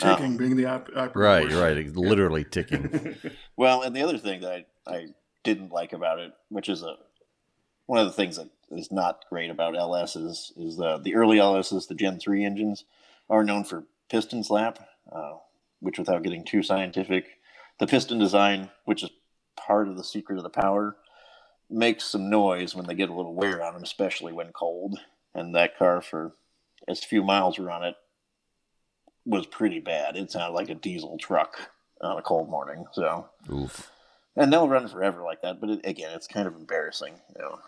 [0.00, 1.50] Ticking being the op- operative Right, word.
[1.52, 1.76] you're right.
[1.76, 3.16] It's literally ticking.
[3.56, 5.06] Well, and the other thing that I, I
[5.44, 6.96] didn't like about it, which is a
[7.86, 11.88] one of the things that is not great about LSs, is the the early LSs,
[11.88, 12.84] the Gen three engines,
[13.28, 14.78] are known for piston slap,
[15.10, 15.32] uh,
[15.80, 17.26] which without getting too scientific,
[17.78, 19.10] the piston design, which is
[19.56, 20.96] part of the secret of the power,
[21.70, 24.98] makes some noise when they get a little wear on them, especially when cold.
[25.34, 26.34] And that car, for
[26.86, 27.94] as few miles were on it,
[29.24, 30.16] was pretty bad.
[30.16, 31.70] It sounded like a diesel truck
[32.00, 32.84] on a cold morning.
[32.92, 33.90] So Oof.
[34.36, 35.60] and they'll run forever like that.
[35.60, 37.14] But it, again, it's kind of embarrassing.
[37.36, 37.58] You know,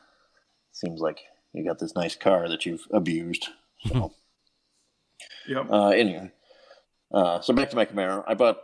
[0.74, 1.20] seems like
[1.52, 3.48] you got this nice car that you've abused.
[3.86, 4.12] So
[5.46, 5.66] Yep.
[5.70, 6.30] uh, anyway,
[7.12, 8.24] uh, so back to my Camaro.
[8.26, 8.58] I bought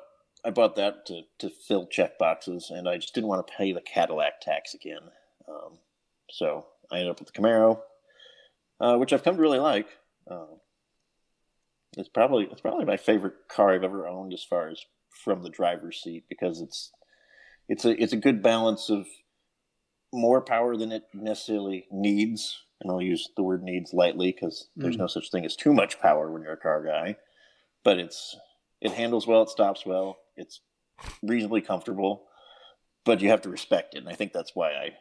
[0.44, 3.72] I bought that to to fill check boxes, and I just didn't want to pay
[3.72, 5.02] the Cadillac tax again.
[5.48, 5.78] Um,
[6.30, 7.80] so I ended up with the Camaro,
[8.80, 9.88] uh, which I've come to really like.
[10.30, 10.46] Uh,
[11.96, 14.80] it's probably it's probably my favorite car I've ever owned as far as
[15.11, 16.92] from the driver's seat because it's
[17.68, 19.06] it's a it's a good balance of
[20.12, 24.96] more power than it necessarily needs, and I'll use the word needs lightly because there's
[24.96, 25.00] Mm.
[25.00, 27.16] no such thing as too much power when you're a car guy.
[27.84, 28.36] But it's
[28.80, 30.61] it handles well, it stops well, it's
[31.22, 32.26] reasonably comfortable,
[33.04, 34.96] but you have to respect it, and I think that's why I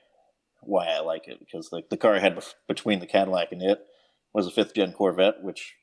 [0.61, 3.61] why I like it because like the car I had bef- between the Cadillac and
[3.61, 3.79] it
[4.33, 5.75] was a fifth gen Corvette, which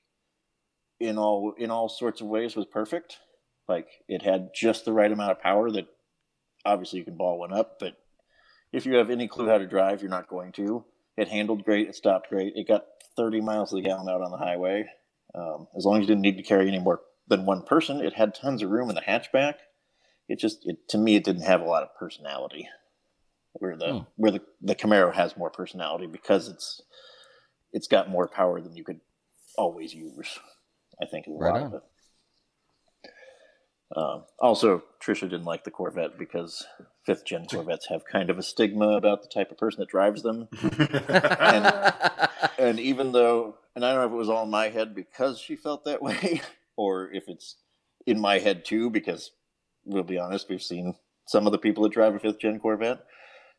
[1.00, 3.18] in all in all sorts of ways was perfect.
[3.68, 5.88] Like it had just the right amount of power that
[6.64, 7.96] obviously you can ball one up, but
[8.72, 10.84] if you have any clue how to drive, you're not going to.
[11.16, 11.88] It handled great.
[11.88, 12.52] It stopped great.
[12.56, 12.84] It got
[13.16, 14.86] 30 miles to the gallon out on the highway.
[15.34, 18.14] Um, as long as you didn't need to carry any more than one person, it
[18.14, 19.54] had tons of room in the hatchback.
[20.28, 22.68] It just, it, to me, it didn't have a lot of personality.
[23.54, 23.98] Where the Hmm.
[24.16, 26.82] where the, the Camaro has more personality because it's
[27.72, 29.00] it's got more power than you could
[29.56, 30.38] always use.
[31.00, 31.66] I think a Right lot on.
[31.68, 31.82] of it.
[33.96, 36.66] Um, also, Trisha didn't like the Corvette because
[37.06, 40.22] fifth gen Corvettes have kind of a stigma about the type of person that drives
[40.22, 40.48] them.
[42.58, 45.38] And even though, and I don't know if it was all in my head because
[45.38, 46.40] she felt that way,
[46.76, 47.56] or if it's
[48.06, 49.30] in my head too, because
[49.84, 50.94] we'll be honest, we've seen
[51.26, 53.04] some of the people that drive a fifth gen Corvette.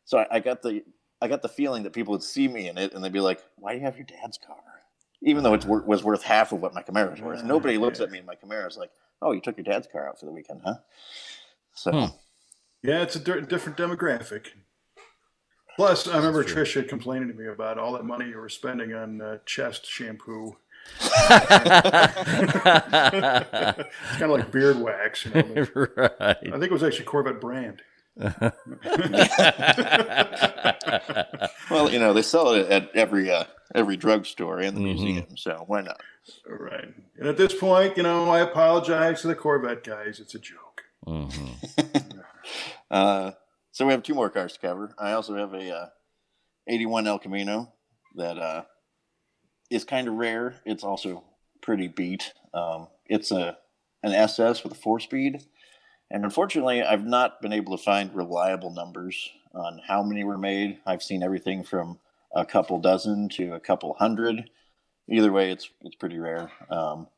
[0.04, 0.82] So I, I got the
[1.20, 3.42] I got the feeling that people would see me in it and they'd be like,
[3.56, 4.56] "Why do you have your dad's car?"
[5.22, 7.42] Even though it was worth half of what my Camaro is worth.
[7.44, 8.90] Nobody looks at me in my Camaro is like,
[9.20, 10.76] "Oh, you took your dad's car out for the weekend, huh?"
[11.74, 12.06] So Hmm.
[12.82, 14.46] Yeah, it's a di- different demographic.
[15.76, 16.64] Plus, I remember true.
[16.64, 20.56] Trisha complaining to me about all that money you were spending on uh, chest shampoo.
[21.00, 21.08] It's
[24.16, 25.24] kind of like beard wax.
[25.26, 25.42] You know?
[25.98, 26.40] I right.
[26.40, 27.82] think it was actually Corvette brand.
[31.70, 34.84] well, you know, they sell it at every uh, every drugstore and the Mhm.
[34.84, 36.00] museum, so why not?
[36.48, 36.92] Right.
[37.18, 40.20] And at this point, you know, I apologize to the Corvette guys.
[40.20, 40.84] It's a joke.
[41.06, 41.97] Mhm.
[42.90, 43.32] Uh,
[43.72, 44.94] so we have two more cars to cover.
[44.98, 45.86] I also have a uh,
[46.66, 47.72] 81 El Camino
[48.16, 48.64] that uh,
[49.70, 50.56] is kind of rare.
[50.64, 51.24] It's also
[51.60, 52.32] pretty beat.
[52.54, 53.58] Um, it's a
[54.02, 55.42] an SS with a four speed,
[56.10, 60.78] and unfortunately, I've not been able to find reliable numbers on how many were made.
[60.86, 61.98] I've seen everything from
[62.34, 64.50] a couple dozen to a couple hundred.
[65.08, 66.50] Either way, it's it's pretty rare.
[66.70, 67.08] Um,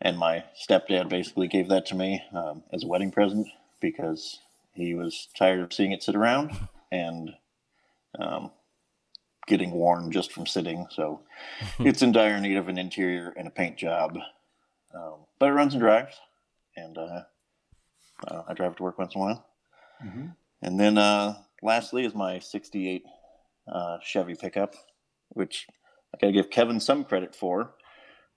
[0.00, 3.48] and my stepdad basically gave that to me um, as a wedding present
[3.80, 4.38] because
[4.74, 7.30] he was tired of seeing it sit around and
[8.18, 8.50] um,
[9.46, 10.86] getting worn just from sitting.
[10.90, 11.22] So
[11.78, 14.18] it's in dire need of an interior and a paint job.
[14.94, 16.14] Um, but it runs and drives,
[16.76, 17.22] and uh,
[18.28, 19.46] uh, I drive it to work once in a while.
[20.04, 20.26] Mm-hmm.
[20.62, 23.02] And then uh, lastly is my 68
[23.72, 24.74] uh, Chevy pickup,
[25.30, 25.66] which
[26.14, 27.74] I got to give Kevin some credit for.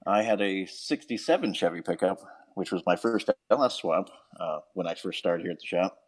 [0.07, 2.21] I had a 67 Chevy pickup
[2.57, 4.09] which was my first LS swap
[4.39, 5.99] uh, when I first started here at the shop.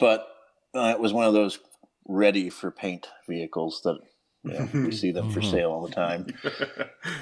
[0.00, 0.26] But
[0.74, 1.60] uh, it was one of those
[2.08, 3.98] ready for paint vehicles that
[4.42, 6.26] you know, we see them for sale all the time.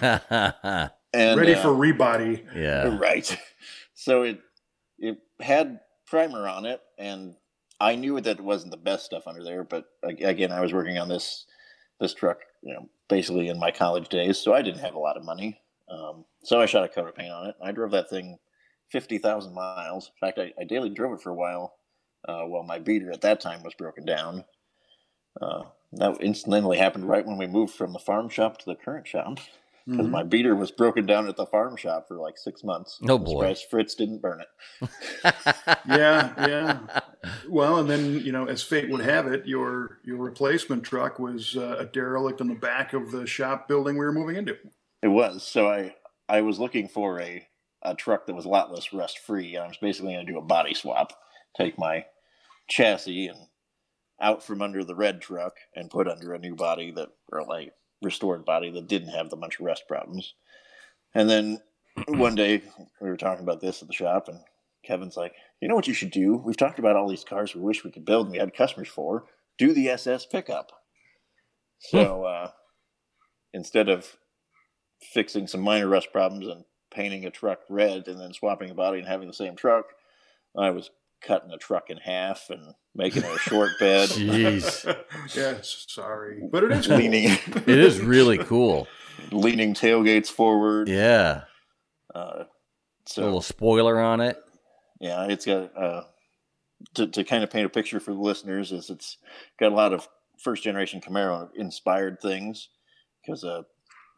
[1.14, 2.44] And Ready uh, for rebody.
[2.54, 2.98] yeah.
[3.00, 3.36] Right.
[3.94, 4.40] So it
[4.98, 7.34] it had primer on it, and
[7.80, 9.64] I knew that it wasn't the best stuff under there.
[9.64, 11.46] But again, I was working on this
[11.98, 15.16] this truck, you know, basically in my college days, so I didn't have a lot
[15.16, 15.60] of money.
[15.90, 17.56] Um, so I shot a coat of paint on it.
[17.62, 18.38] I drove that thing
[18.90, 20.10] fifty thousand miles.
[20.14, 21.77] In fact, I, I daily drove it for a while
[22.28, 24.44] uh, while my beater at that time was broken down.
[25.40, 29.06] Uh, that incidentally happened right when we moved from the farm shop to the current
[29.08, 29.38] shop
[29.86, 30.10] because Mhm.
[30.10, 33.00] my beater was broken down at the farm shop for like six months.
[33.08, 33.30] Oh, I'm boy.
[33.32, 34.48] surprised Fritz didn't burn it.
[35.86, 37.00] Yeah, yeah.
[37.48, 41.56] Well, and then you know, as fate would have it, your your replacement truck was
[41.56, 44.56] uh, a derelict in the back of the shop building we were moving into.
[45.02, 45.94] It was so I
[46.28, 47.46] I was looking for a
[47.82, 49.56] a truck that was a lot less rust free.
[49.56, 51.12] I was basically going to do a body swap,
[51.56, 52.04] take my
[52.68, 53.38] chassis and
[54.20, 57.72] out from under the red truck and put under a new body that or like
[58.02, 60.34] restored body that didn't have the bunch of rust problems.
[61.14, 61.60] And then
[62.06, 62.62] one day
[63.00, 64.40] we were talking about this at the shop and
[64.84, 66.36] Kevin's like, you know what you should do?
[66.36, 68.88] We've talked about all these cars we wish we could build and we had customers
[68.88, 69.24] for.
[69.56, 70.70] Do the SS pickup.
[71.80, 72.50] So uh,
[73.52, 74.16] instead of
[75.00, 78.98] fixing some minor rust problems and painting a truck red and then swapping a body
[78.98, 79.86] and having the same truck,
[80.56, 80.90] I was
[81.20, 84.84] cutting a truck in half and making it a short bed, Jeez.
[85.36, 86.96] yes, sorry, but it is cool.
[86.96, 87.24] leaning
[87.66, 88.86] It is really cool.
[89.30, 90.88] leaning tailgates forward.
[90.88, 91.42] Yeah.
[92.14, 92.44] Uh,
[93.16, 94.38] A little spoiler on it.
[95.00, 96.04] yeah, it's got uh,
[96.94, 99.18] to to kind of paint a picture for the listeners is it's
[99.58, 100.08] got a lot of
[100.42, 102.68] first generation Camaro inspired things
[103.22, 103.62] because uh,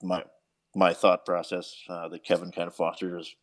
[0.03, 0.22] my
[0.74, 3.34] my thought process uh, that Kevin kind of fostered is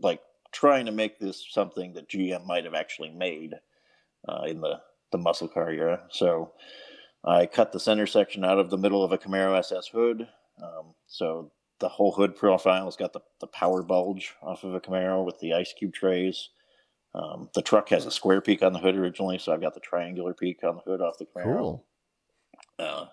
[0.00, 0.20] like
[0.52, 3.54] trying to make this something that GM might have actually made
[4.28, 4.80] uh, in the
[5.10, 6.02] the muscle car era.
[6.10, 6.52] So
[7.24, 10.26] I cut the center section out of the middle of a Camaro SS hood.
[10.62, 14.80] Um, so the whole hood profile has got the, the power bulge off of a
[14.80, 16.48] Camaro with the ice cube trays.
[17.14, 19.80] Um, the truck has a square peak on the hood originally, so I've got the
[19.80, 21.58] triangular peak on the hood off the Camaro.
[21.58, 21.84] Cool.
[22.78, 23.06] Uh,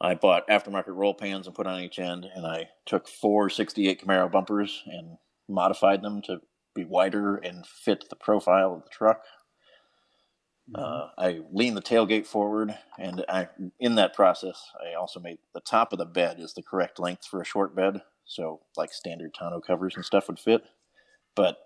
[0.00, 4.02] I bought aftermarket roll pans and put on each end, and I took four 68
[4.02, 6.40] Camaro bumpers and modified them to
[6.78, 9.22] be wider and fit the profile of the truck.
[10.74, 13.48] Uh, I lean the tailgate forward, and I,
[13.80, 17.24] in that process, I also made the top of the bed is the correct length
[17.26, 20.62] for a short bed, so like standard tonneau covers and stuff would fit.
[21.34, 21.56] But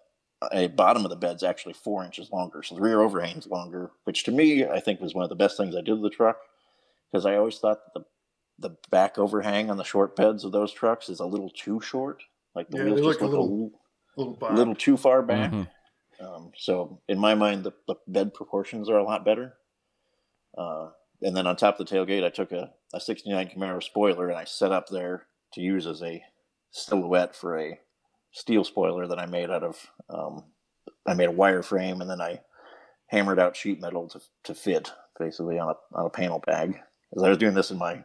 [0.53, 4.23] a bottom of the bed's actually four inches longer, so the rear overhang's longer, which
[4.25, 6.37] to me I think was one of the best things I did to the truck,
[7.11, 8.07] because I always thought that the
[8.69, 12.23] the back overhang on the short beds of those trucks is a little too short.
[12.55, 13.81] Like the Yeah, wheels they just look look a little-
[14.17, 15.51] little, little little too far back.
[15.53, 15.69] Mhm.
[16.21, 19.55] Um, so in my mind, the, the bed proportions are a lot better.
[20.57, 20.91] Uh,
[21.23, 24.39] and then on top of the tailgate, I took a, a 69 Camaro spoiler and
[24.39, 26.23] I set up there to use as a
[26.71, 27.79] silhouette for a
[28.33, 30.45] steel spoiler that I made out of, um,
[31.07, 32.41] I made a wireframe and then I
[33.09, 36.81] hammered out sheet metal to, to fit basically on a, on a panel bag.
[37.17, 38.05] As I was doing this in my,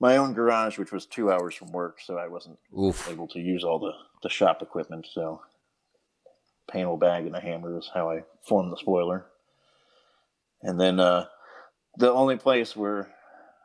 [0.00, 3.08] my own garage, which was two hours from work, so I wasn't Oof.
[3.10, 3.92] able to use all the,
[4.22, 5.06] the shop equipment.
[5.10, 5.40] So,
[6.70, 9.26] panel bag and a hammer is how I formed the spoiler.
[10.62, 11.26] And then uh,
[11.96, 13.08] the only place where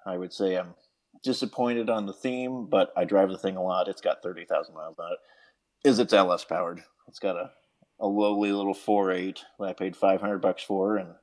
[0.06, 0.76] I would say I'm
[1.24, 3.88] disappointed on the theme, but I drive the thing a lot.
[3.88, 5.88] It's got 30,000 miles on it.
[5.88, 6.84] Is it's LS powered.
[7.08, 7.52] It's got a,
[8.00, 11.16] a lowly little 4.8 that I paid 500 bucks for, and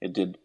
[0.00, 0.38] it did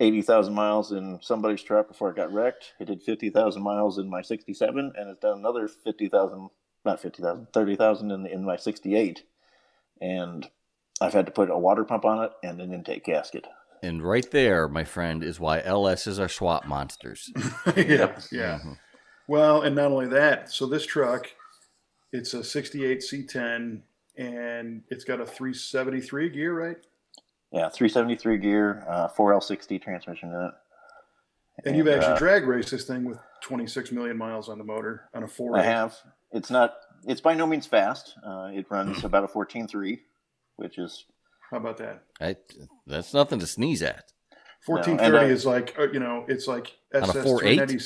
[0.00, 2.74] 80,000 miles in somebody's truck before it got wrecked.
[2.80, 6.50] It did 50,000 miles in my 67, and it's done another 50,000,
[6.84, 9.24] not 50,000, 30,000 in, in my 68.
[10.00, 10.48] And
[11.00, 13.46] I've had to put a water pump on it and an intake gasket.
[13.82, 17.30] And right there, my friend, is why LSs are swap monsters.
[17.76, 18.58] yeah, yeah.
[18.58, 18.78] Mhm.
[19.28, 21.30] Well, and not only that, so this truck,
[22.12, 23.82] it's a 68 C10
[24.16, 26.76] and it's got a 373 gear, right?
[27.52, 30.54] Yeah, 373 gear, uh, 4L60 transmission in it.
[31.64, 35.08] And you've actually uh, drag raced this thing with 26 million miles on the motor
[35.14, 35.56] on a four.
[35.58, 35.96] I have.
[36.32, 36.74] It's not.
[37.06, 38.14] It's by no means fast.
[38.26, 40.00] Uh, it runs about a 14.3,
[40.56, 41.06] which is
[41.50, 42.02] How about that?
[42.20, 42.36] I,
[42.86, 44.12] that's nothing to sneeze at.
[44.66, 47.76] 1430 I- is like uh, you know, it's like SS 390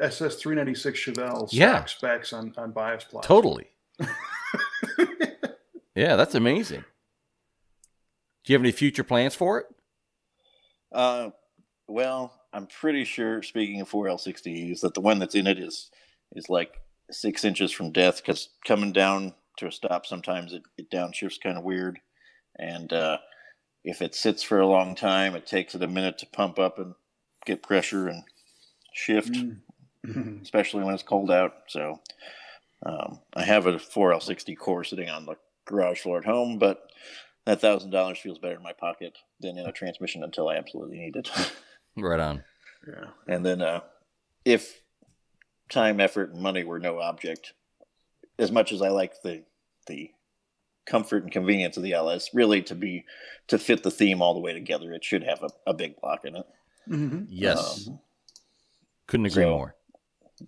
[0.00, 1.84] SS 396 Chevelle stock Yeah.
[1.84, 3.26] specs on on bias plies.
[3.26, 3.68] Totally.
[5.94, 6.84] yeah, that's amazing.
[8.44, 9.66] Do you have any future plans for it?
[10.92, 11.30] Uh,
[11.88, 13.42] well, I'm pretty sure.
[13.42, 15.90] Speaking of 4L60s, that the one that's in it is
[16.32, 16.80] is like
[17.10, 20.06] six inches from death because coming down to a stop.
[20.06, 22.00] Sometimes it, it downshifts kind of weird,
[22.58, 23.18] and uh,
[23.84, 26.78] if it sits for a long time, it takes it a minute to pump up
[26.78, 26.94] and
[27.46, 28.24] get pressure and
[28.92, 29.32] shift,
[30.06, 30.42] Mm.
[30.42, 31.54] especially when it's cold out.
[31.68, 31.98] So
[32.84, 36.90] um, I have a 4L60 core sitting on the garage floor at home, but
[37.46, 40.98] that thousand dollars feels better in my pocket than in a transmission until I absolutely
[40.98, 41.30] need it.
[41.96, 42.42] Right on.
[42.88, 43.04] yeah.
[43.28, 43.80] and then uh,
[44.44, 44.80] if
[45.68, 47.52] time, effort, and money were no object,
[48.36, 49.44] as much as I like the
[49.86, 50.10] the
[50.86, 53.04] comfort and convenience of the LS, really to be
[53.46, 56.24] to fit the theme all the way together, it should have a, a big block
[56.24, 56.46] in it.
[56.88, 57.24] Mm-hmm.
[57.28, 57.86] Yes.
[57.88, 58.00] Um,
[59.06, 59.74] Couldn't agree so- more.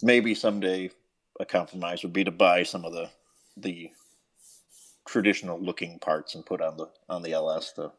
[0.02, 0.90] maybe someday
[1.38, 3.08] a compromise would be to buy some of the
[3.56, 3.90] the
[5.06, 7.92] traditional looking parts and put on the on the LS the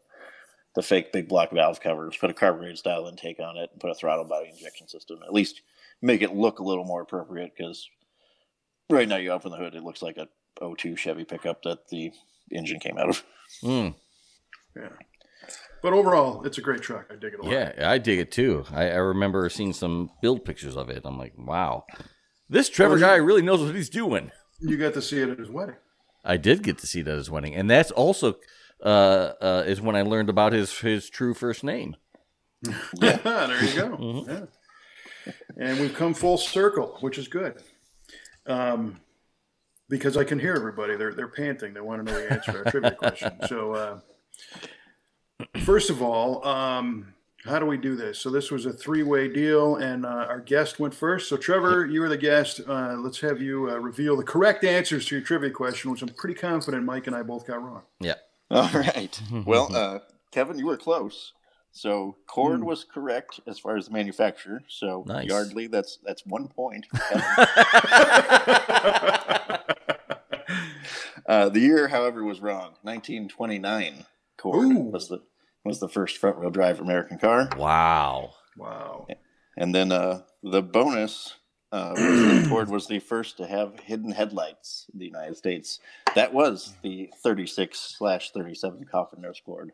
[0.75, 3.89] the fake big block valve covers, put a carbureted style intake on it, and put
[3.89, 5.19] a throttle body injection system.
[5.25, 5.61] At least
[6.03, 7.89] make it look a little more appropriate because
[8.89, 10.27] right now you open the hood, it looks like a
[10.77, 12.11] 02 Chevy pickup that the
[12.51, 13.23] engine came out of.
[13.63, 13.95] Mm.
[14.75, 14.89] Yeah.
[15.81, 17.07] But overall, it's a great truck.
[17.11, 17.51] I dig it a lot.
[17.51, 18.65] Yeah, I dig it too.
[18.71, 21.03] I, I remember seeing some build pictures of it.
[21.05, 21.85] I'm like, wow,
[22.49, 24.31] this Trevor Was it- guy really knows what he's doing.
[24.59, 25.75] You got to see it at his wedding.
[26.27, 28.35] I did get to see it at his wedding, and that's also
[28.83, 31.95] uh, uh, is when I learned about his his true first name.
[32.93, 33.97] there you go.
[33.97, 34.27] Mhm.
[34.27, 34.45] Yeah.
[35.57, 37.61] And we've come full circle, which is good.
[38.45, 39.01] Um,
[39.89, 40.95] because I can hear everybody.
[40.95, 41.73] They're they're panting.
[41.73, 43.33] They want to know the answer to our trivia question.
[43.47, 43.99] So, uh,
[45.65, 47.13] first of all, um,
[47.45, 48.19] how do we do this?
[48.19, 51.29] So this was a three-way deal, and uh, our guest went first.
[51.29, 52.61] So Trevor, you were the guest.
[52.67, 56.09] Uh, let's have you uh, reveal the correct answers to your trivia question, which I'm
[56.09, 57.83] pretty confident Mike and I both got wrong.
[57.99, 58.15] Yeah.
[58.51, 59.19] All right.
[59.45, 59.99] Well, uh,
[60.31, 61.33] Kevin, you were close.
[61.71, 62.65] So Cord Hmm.
[62.65, 64.61] was correct as far as the manufacturer.
[64.67, 65.27] So Nice.
[65.27, 66.87] Yardley, that's that's one point.
[67.09, 67.21] Kevin.
[71.27, 72.75] uh, the year, however, was wrong.
[72.81, 74.05] 1929.
[74.37, 74.79] Cord Ooh.
[74.79, 75.21] was the
[75.67, 78.31] was the first front wheel drive American car, Wow.
[78.57, 79.07] wow.
[79.57, 81.35] and then uh, the bonus.
[81.69, 85.81] Uh, was that Cord was the first to have hidden headlights in the United States.
[86.15, 89.73] That was the 36 slash 37 coffin nose Cord.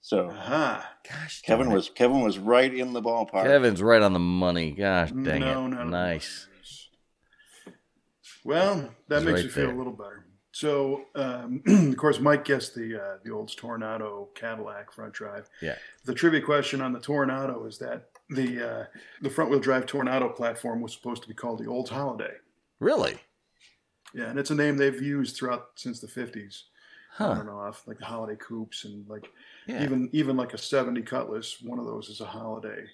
[0.00, 0.90] So Aha.
[1.08, 1.76] Gosh, Kevin darn it.
[1.76, 3.44] was Kevin was right in the ballpark.
[3.44, 4.72] Kevin's right on the money.
[4.72, 5.68] Gosh dang no, it.
[5.68, 5.84] no, no.
[5.84, 6.48] nice.
[8.44, 9.74] Well, that He's makes right you feel there.
[9.74, 10.24] a little better.
[10.64, 15.48] So, um, of course, Mike guessed the uh, the old Toronado Cadillac front drive.
[15.62, 15.76] Yeah.
[16.04, 18.84] The trivia question on the Toronado is that the uh,
[19.22, 22.34] the front wheel drive Toronado platform was supposed to be called the Old Holiday.
[22.78, 23.16] Really?
[24.12, 26.64] Yeah, and it's a name they've used throughout since the fifties.
[27.18, 27.34] I Huh.
[27.34, 29.30] don't know, off like the Holiday Coupes and like
[29.66, 29.82] Yeah.
[29.82, 31.62] even even like a seventy Cutlass.
[31.62, 32.84] One of those is a Holiday.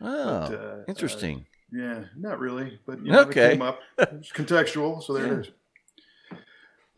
[0.00, 1.44] oh, but, uh, interesting.
[1.70, 3.48] Yeah, not really, but you know, Okay.
[3.48, 3.78] it came up.
[3.98, 5.50] It's contextual, so there it is.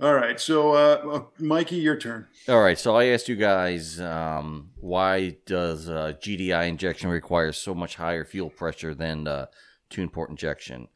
[0.01, 2.27] All right, so uh, uh, Mikey, your turn.
[2.49, 7.75] All right, so I asked you guys um, why does uh, GDI injection require so
[7.75, 9.47] much higher fuel pressure than uh,
[9.91, 10.89] tuned port injection?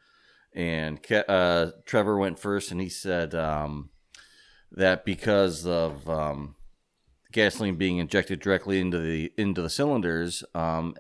[0.53, 0.99] And
[1.29, 3.91] uh, Trevor went first, and he said um,
[4.73, 6.57] that because of um,
[7.31, 10.97] gasoline being injected directly into the into the cylinders, um,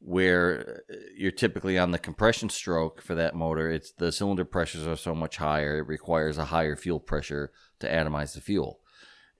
[0.00, 0.82] where
[1.16, 5.14] you're typically on the compression stroke for that motor, it's the cylinder pressures are so
[5.14, 5.78] much higher.
[5.78, 7.50] It requires a higher fuel pressure
[7.80, 8.80] to atomize the fuel.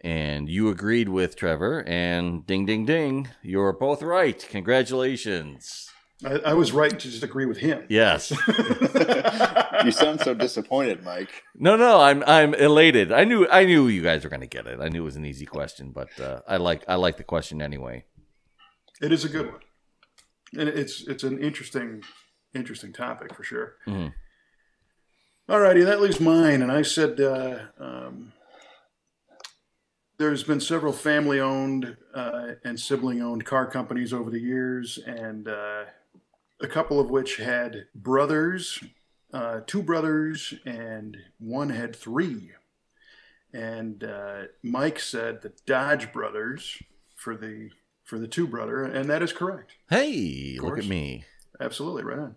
[0.01, 4.47] And you agreed with Trevor, and ding, ding, ding, you're both right.
[4.49, 5.91] Congratulations.
[6.25, 7.85] I, I was right to just agree with him.
[7.89, 8.31] Yes.
[9.85, 11.31] you sound so disappointed, Mike.
[11.55, 13.13] No, no, I'm I'm elated.
[13.13, 14.81] I knew I knew you guys were going to get it.
[14.81, 17.63] I knew it was an easy question, but uh, I like I like the question
[17.63, 18.05] anyway.
[19.01, 19.61] It is a good one,
[20.57, 22.03] and it's it's an interesting
[22.55, 23.77] interesting topic for sure.
[23.87, 24.13] Mhm.
[25.49, 28.33] All righty, that leaves mine, and I said uh, um,
[30.19, 35.85] there's been several family-owned uh, and sibling-owned car companies over the years, and uh,
[36.61, 38.83] a couple of which had brothers,
[39.33, 42.51] uh, two brothers, and one had three.
[43.53, 46.83] And uh, Mike said the Dodge brothers
[47.17, 47.71] for the
[48.09, 49.73] for the two brother, and that is correct.
[49.91, 51.25] Hey, look at me.
[51.61, 52.37] Absolutely, right on.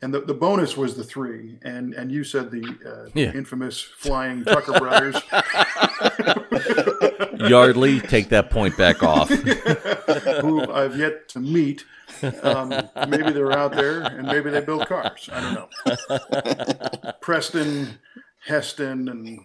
[0.00, 3.30] And the, the bonus was the three, and and you said the uh, Yeah.
[3.32, 5.14] infamous flying Tucker brothers,
[7.48, 9.28] Yardley, take that point back off.
[10.40, 11.84] who I've yet to meet.
[12.42, 12.68] Um,
[13.08, 15.28] maybe they're out there, and maybe they build cars.
[15.32, 17.12] I don't know.
[17.20, 17.98] Preston,
[18.46, 19.40] Heston, and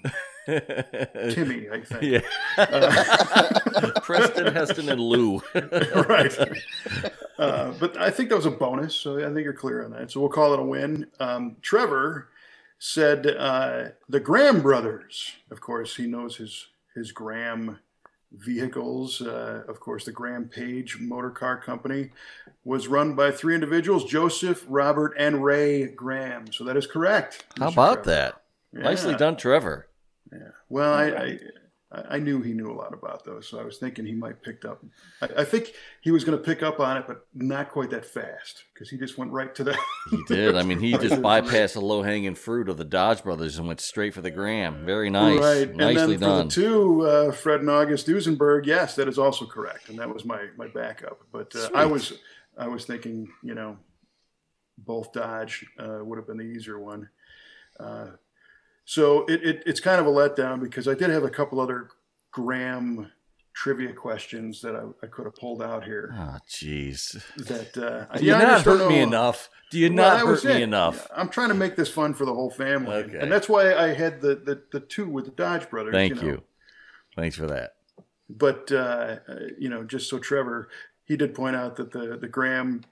[0.48, 2.02] Timmy, I think.
[2.04, 2.22] yeah.
[4.04, 5.42] Preston, Heston, and Lou.
[5.54, 6.36] right.
[7.38, 10.12] Uh, but I think that was a bonus, so I think you're clear on that.
[10.12, 11.08] So we'll call it a win.
[11.20, 12.30] Um, Trevor,
[12.80, 15.34] said uh, the Graham brothers.
[15.52, 17.80] Of course, he knows his his Graham
[18.32, 19.22] vehicles.
[19.22, 22.10] Uh, of course, the Graham Paige Motor Car Company
[22.64, 26.52] was run by three individuals: Joseph, Robert, and Ray Graham.
[26.52, 27.46] So that is correct.
[27.60, 27.74] How Mr.
[27.74, 28.10] about Trevor.
[28.12, 28.42] that?
[28.74, 29.87] Nicely done, Trevor.
[30.32, 30.50] Yeah.
[30.70, 31.40] Well, I, I
[31.90, 34.66] I knew he knew a lot about those, so I was thinking he might picked
[34.66, 34.84] up.
[35.22, 35.72] I, I think
[36.02, 38.98] he was going to pick up on it, but not quite that fast because he
[38.98, 39.78] just went right to the.
[40.12, 40.58] He did.
[40.58, 43.80] I mean, he just bypassed the low hanging fruit of the Dodge brothers and went
[43.80, 44.86] straight for the Graham.
[44.86, 45.40] Very nice.
[45.40, 46.50] Right, Nicely and then done.
[46.50, 50.14] for the two, uh, Fred and August Duesenberg, yes, that is also correct, and that
[50.14, 51.22] was my my backup.
[51.32, 52.14] But uh, I was
[52.58, 53.78] I was thinking, you know,
[54.78, 57.08] both Dodge uh, would have been the easier one.
[58.90, 61.90] So it, it it's kind of a letdown because I did have a couple other
[62.32, 63.12] Graham
[63.54, 66.16] trivia questions that I, I could have pulled out here.
[66.18, 67.22] Oh, jeez.
[67.36, 69.50] That uh, Do you yeah, not hurt me enough?
[69.72, 70.62] Do you Well, not hurt me it.
[70.62, 71.06] enough?
[71.14, 73.18] I'm trying to make this fun for the whole family, Okay.
[73.20, 75.94] and that's why I had the the, the two with the Dodge brothers.
[75.94, 76.22] Thank know.
[76.30, 76.44] you.
[77.18, 77.74] Thanks for that.
[78.30, 80.70] But uh, uh, you know, just so Trevor,
[81.04, 82.86] he did point out that the the Graham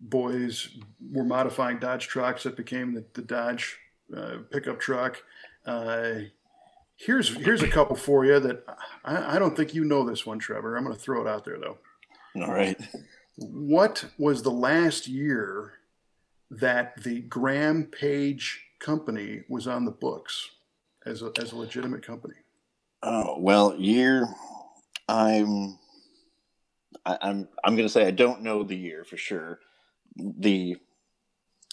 [0.00, 0.68] boys
[1.12, 3.76] were modifying Dodge trucks that became the, the Dodge
[4.16, 5.22] uh, pickup truck.
[5.64, 6.12] Uh,
[6.96, 8.64] here's here's a couple for you that
[9.04, 10.76] I, I don't think you know this one, Trevor.
[10.76, 11.78] I'm going to throw it out there though.
[12.36, 12.80] All right.
[13.36, 15.74] What was the last year
[16.50, 20.50] that the Graham Paige company was on the books
[21.06, 22.34] as a, as a legitimate company?
[23.02, 24.28] Oh well, year.
[25.08, 25.78] I'm.
[27.04, 27.48] I, I'm.
[27.64, 29.60] I'm going to say I don't know the year for sure.
[30.16, 30.76] The,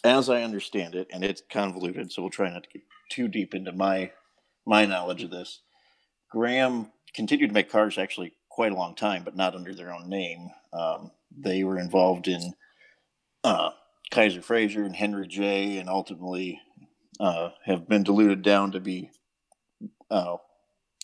[0.04, 3.54] as I understand it, and it's convoluted, so we'll try not to get too deep
[3.54, 4.12] into my
[4.66, 5.62] my knowledge of this.
[6.32, 10.10] Graham continued to make cars actually quite a long time, but not under their own
[10.10, 10.50] name.
[10.74, 12.54] Um, they were involved in
[13.44, 13.72] uh,
[14.12, 16.62] Kaiser-Frazer and Henry J, and ultimately
[17.20, 19.10] uh, have been diluted down to be
[20.12, 20.38] uh,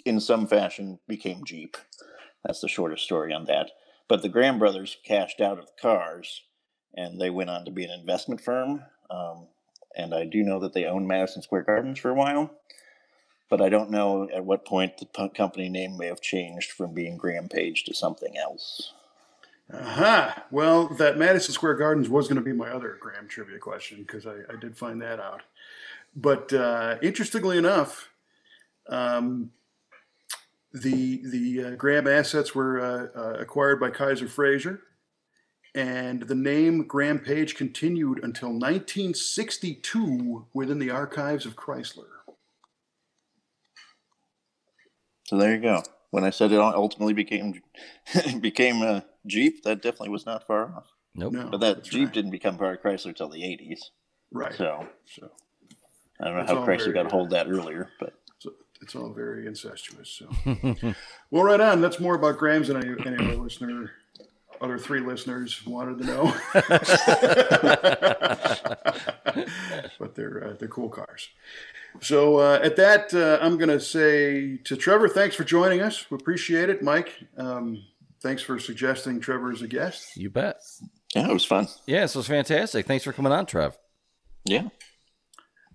[0.06, 1.78] in some fashion became Jeep.
[2.44, 3.72] That's the shortest story on that.
[4.08, 6.42] But the Graham brothers cashed out of the cars
[6.96, 8.84] and they went on to be an investment firm.
[9.10, 9.48] Um,
[9.96, 12.52] and I do know that they owned Madison Square Gardens for a while.
[13.48, 17.16] But I don't know at what point the company name may have changed from being
[17.16, 18.94] Graham Paige to something else.
[19.72, 20.46] Aha.
[20.52, 24.26] Well, that Madison Square Gardens was going to be my other Graham trivia question because
[24.26, 25.44] I, I did find that out.
[26.16, 28.10] But uh, interestingly enough,
[28.88, 29.52] um,
[30.74, 34.82] the the uh, Graham assets were uh, uh, acquired by Kaiser-Frazer,
[35.76, 42.06] and the name Graham Paige continued until 1962 within the archives of Chrysler.
[45.28, 45.84] So there you go.
[46.12, 47.62] When I said it ultimately became
[48.40, 50.86] became a Jeep, that definitely was not far off.
[51.14, 51.34] Nope.
[51.34, 52.14] No, But that Jeep right.
[52.14, 53.80] didn't become part of Chrysler until the 80s.
[54.32, 54.54] right.
[54.54, 55.30] So So
[56.22, 57.12] I don't know It's how Chrysler got good.
[57.12, 58.14] hold of that earlier, but
[58.82, 60.10] it's all very incestuous.
[60.10, 60.30] So,
[61.32, 61.80] well, right on.
[61.82, 63.92] That's more about Grams than any, any other listener,
[64.62, 66.36] other three listeners wanted to know.
[70.00, 71.30] but they're uh, they're cool cars.
[72.02, 76.10] So uh, at that, uh, I'm going to say to Trevor, thanks for joining us.
[76.12, 77.14] We appreciate it, Mike.
[77.38, 77.84] Um,
[78.22, 80.18] thanks for suggesting Trevor as a guest.
[80.18, 80.58] You bet.
[81.16, 81.68] yeah, it was fun.
[81.86, 82.86] Yeah, it was fantastic.
[82.86, 83.78] Thanks for coming on, Trev.
[84.44, 84.68] Yeah.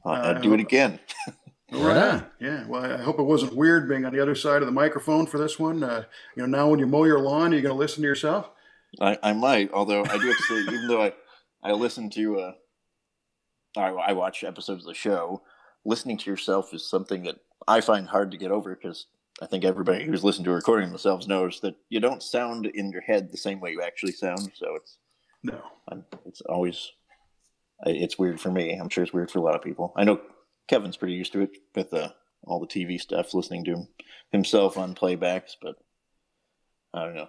[0.05, 0.99] I'll, Uh, I'd do it again.
[1.73, 2.27] Right on.
[2.41, 2.67] Yeah.
[2.67, 5.39] Well, I hope it wasn't weird being on the other side of the microphone for
[5.39, 5.85] this one.
[5.85, 6.03] Uh,
[6.35, 8.51] you know, now when you mow your lawn, are you're going to listen to yourself.
[9.01, 11.13] I, I might, although I do have to say, even though I,
[11.63, 12.53] I listen to, uh,
[13.77, 15.43] I, I watch episodes of the show,
[15.85, 17.37] listening to yourself is something that
[17.69, 19.07] I find hard to get over because
[19.41, 22.91] I think everybody who's listened to a recording themselves knows that you don't sound in
[22.91, 24.51] your head the same way you actually sound.
[24.55, 24.99] So it's,
[25.43, 25.61] No.
[25.89, 26.91] I'm, it's always,
[27.87, 28.73] I- it's weird for me.
[28.75, 29.93] I'm sure it's weird for a lot of people.
[29.97, 30.21] I know
[30.69, 32.09] Kevin's pretty used to it with uh,
[32.45, 33.89] all the TV stuff, listening to him,
[34.33, 35.77] himself on playbacks, but
[36.93, 37.29] I don't know.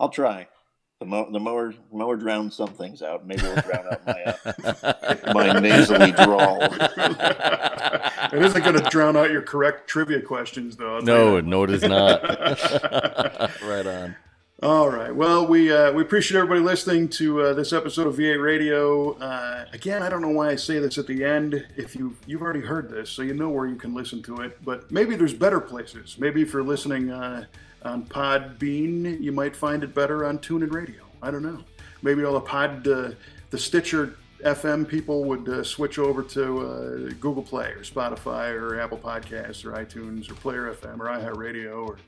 [0.00, 0.48] I'll try.
[0.98, 3.26] The, mo- the mower mower drowns some things out.
[3.26, 6.62] Maybe it'll drown out my uh, my nasally drawl.
[6.62, 10.96] it isn't going to drown out your correct trivia questions, though.
[10.96, 12.22] I'll No, you no, it is not.
[13.62, 14.16] right on.
[14.62, 15.14] All right.
[15.14, 19.12] Well, we uh, we appreciate everybody listening to uh, this episode of V8 Radio.
[19.18, 21.66] Uh, again, I don't know why I say this at the end.
[21.76, 24.64] If you you've already heard this, so you know where you can listen to it.
[24.64, 26.16] But maybe there's better places.
[26.18, 27.44] Maybe if you're listening uh,
[27.86, 31.02] on Podbean, you might find it better on TuneIn Radio.
[31.22, 31.62] I don't know.
[32.02, 33.10] Maybe all the Pod uh,
[33.50, 38.78] the Stitcher FM people would uh, switch over to uh, Google Play or Spotify or
[38.78, 41.98] Apple Podcasts or iTunes or Player FM or iHeartRadio or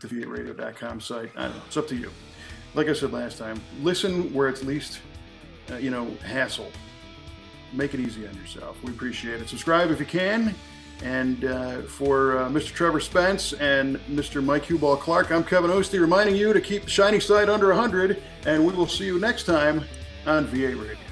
[0.00, 1.30] the v8radio.com site.
[1.36, 1.62] I don't know.
[1.66, 2.10] It's up to you.
[2.74, 5.00] Like I said last time, listen where it's least,
[5.70, 6.70] uh, you know, hassle.
[7.72, 8.80] make it easy on yourself.
[8.82, 9.48] We appreciate it.
[9.48, 10.54] Subscribe if you can.
[11.02, 12.72] And uh, for uh, Mr.
[12.72, 14.42] Trevor Spence and Mr.
[14.42, 18.22] Mike Q-Ball Clarke, I'm Kevin Oeste reminding you to keep the shiny side under 100,
[18.46, 19.84] and we will see you next time
[20.26, 21.05] on V8 Radio.